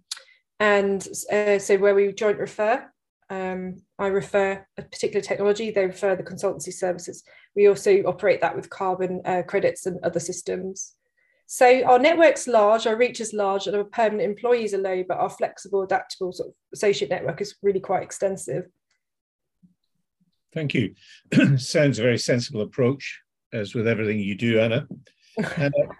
And 0.59 1.05
uh, 1.31 1.59
so 1.59 1.77
where 1.77 1.93
we 1.93 2.13
joint 2.13 2.37
refer, 2.37 2.89
um, 3.29 3.81
I 3.97 4.07
refer 4.07 4.65
a 4.77 4.81
particular 4.81 5.21
technology, 5.21 5.71
they 5.71 5.85
refer 5.85 6.15
the 6.15 6.23
consultancy 6.23 6.73
services. 6.73 7.23
We 7.55 7.67
also 7.67 8.01
operate 8.03 8.41
that 8.41 8.55
with 8.55 8.69
carbon 8.69 9.21
uh, 9.23 9.43
credits 9.47 9.85
and 9.85 9.99
other 10.03 10.19
systems. 10.19 10.95
So 11.47 11.83
our 11.83 11.99
network's 11.99 12.47
large, 12.47 12.87
our 12.87 12.95
reach 12.95 13.21
is 13.21 13.31
large, 13.31 13.67
and 13.67 13.75
our 13.75 13.83
permanent 13.83 14.29
employees 14.29 14.73
are 14.73 14.79
low, 14.79 15.03
but 15.07 15.17
our 15.17 15.29
flexible, 15.29 15.83
adaptable 15.83 16.33
sort 16.33 16.49
of 16.49 16.55
associate 16.73 17.09
network 17.09 17.39
is 17.39 17.55
really 17.61 17.79
quite 17.79 18.03
extensive. 18.03 18.65
Thank 20.53 20.73
you. 20.73 20.95
Sounds 21.57 21.99
a 21.99 22.01
very 22.01 22.17
sensible 22.17 22.61
approach, 22.61 23.21
as 23.53 23.75
with 23.75 23.87
everything 23.87 24.19
you 24.19 24.35
do, 24.35 24.59
Anna. 24.59 24.87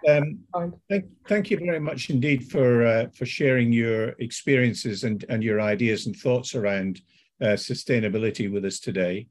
And, 0.08 0.38
um, 0.54 0.74
thank, 0.88 1.04
thank, 1.28 1.50
you 1.50 1.58
very 1.58 1.78
much 1.78 2.08
indeed 2.08 2.50
for 2.50 2.86
uh, 2.86 3.06
for 3.14 3.26
sharing 3.26 3.70
your 3.70 4.14
experiences 4.18 5.04
and, 5.04 5.26
and 5.28 5.44
your 5.44 5.60
ideas 5.60 6.06
and 6.06 6.16
thoughts 6.16 6.54
around 6.54 7.02
uh, 7.42 7.56
sustainability 7.56 8.50
with 8.50 8.64
us 8.64 8.80
today. 8.80 9.26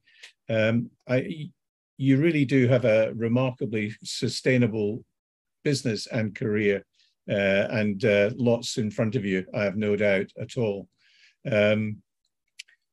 Um, 0.49 0.91
I, 1.07 1.49
you 1.97 2.17
really 2.17 2.45
do 2.45 2.67
have 2.67 2.85
a 2.85 3.13
remarkably 3.13 3.93
sustainable 4.03 5.03
business 5.63 6.07
and 6.07 6.35
career, 6.35 6.85
uh, 7.29 7.67
and 7.71 8.03
uh, 8.05 8.31
lots 8.35 8.77
in 8.77 8.91
front 8.91 9.15
of 9.15 9.25
you. 9.25 9.45
I 9.53 9.63
have 9.63 9.77
no 9.77 9.95
doubt 9.95 10.27
at 10.39 10.57
all. 10.57 10.87
Um, 11.49 11.97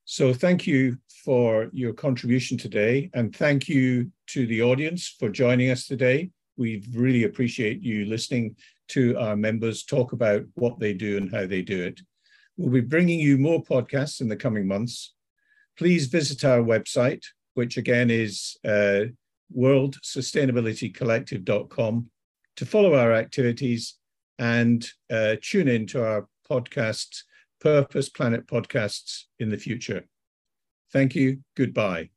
so 0.05 0.33
thank 0.33 0.67
you 0.67 0.99
for 1.25 1.69
your 1.73 1.93
contribution 1.93 2.59
today, 2.59 3.11
and 3.15 3.35
thank 3.35 3.69
you 3.69 4.11
to 4.29 4.47
the 4.47 4.63
audience 4.63 5.15
for 5.19 5.29
joining 5.29 5.71
us 5.71 5.87
today. 5.87 6.31
We 6.57 6.85
really 6.93 7.25
appreciate 7.25 7.83
you 7.83 8.05
listening 8.05 8.57
to 8.89 9.17
our 9.19 9.37
members 9.37 9.85
talk 9.85 10.13
about 10.13 10.45
what 10.55 10.79
they 10.79 10.93
do 10.93 11.17
and 11.17 11.33
how 11.33 11.47
they 11.47 11.63
do 11.63 11.83
it. 11.83 12.01
We'll 12.57 12.70
be 12.70 12.80
bringing 12.80 13.20
you 13.20 13.36
more 13.38 13.62
podcasts 13.62 14.20
in 14.20 14.28
the 14.28 14.36
coming 14.36 14.66
months. 14.66 15.14
Please 15.78 16.07
visit 16.07 16.44
our 16.44 16.61
website, 16.61 17.22
which 17.55 17.76
again 17.76 18.11
is 18.11 18.57
uh, 18.64 19.03
worldsustainabilitycollective.com 19.57 22.11
to 22.57 22.66
follow 22.66 22.94
our 22.94 23.12
activities 23.12 23.94
and 24.38 24.86
uh, 25.11 25.36
tune 25.40 25.68
in 25.68 25.86
to 25.86 26.05
our 26.05 26.28
podcasts 26.48 27.22
Purpose 27.61 28.09
Planet 28.09 28.46
podcasts 28.48 29.26
in 29.38 29.48
the 29.48 29.57
future. 29.57 30.05
Thank 30.92 31.14
you. 31.14 31.38
Goodbye. 31.57 32.12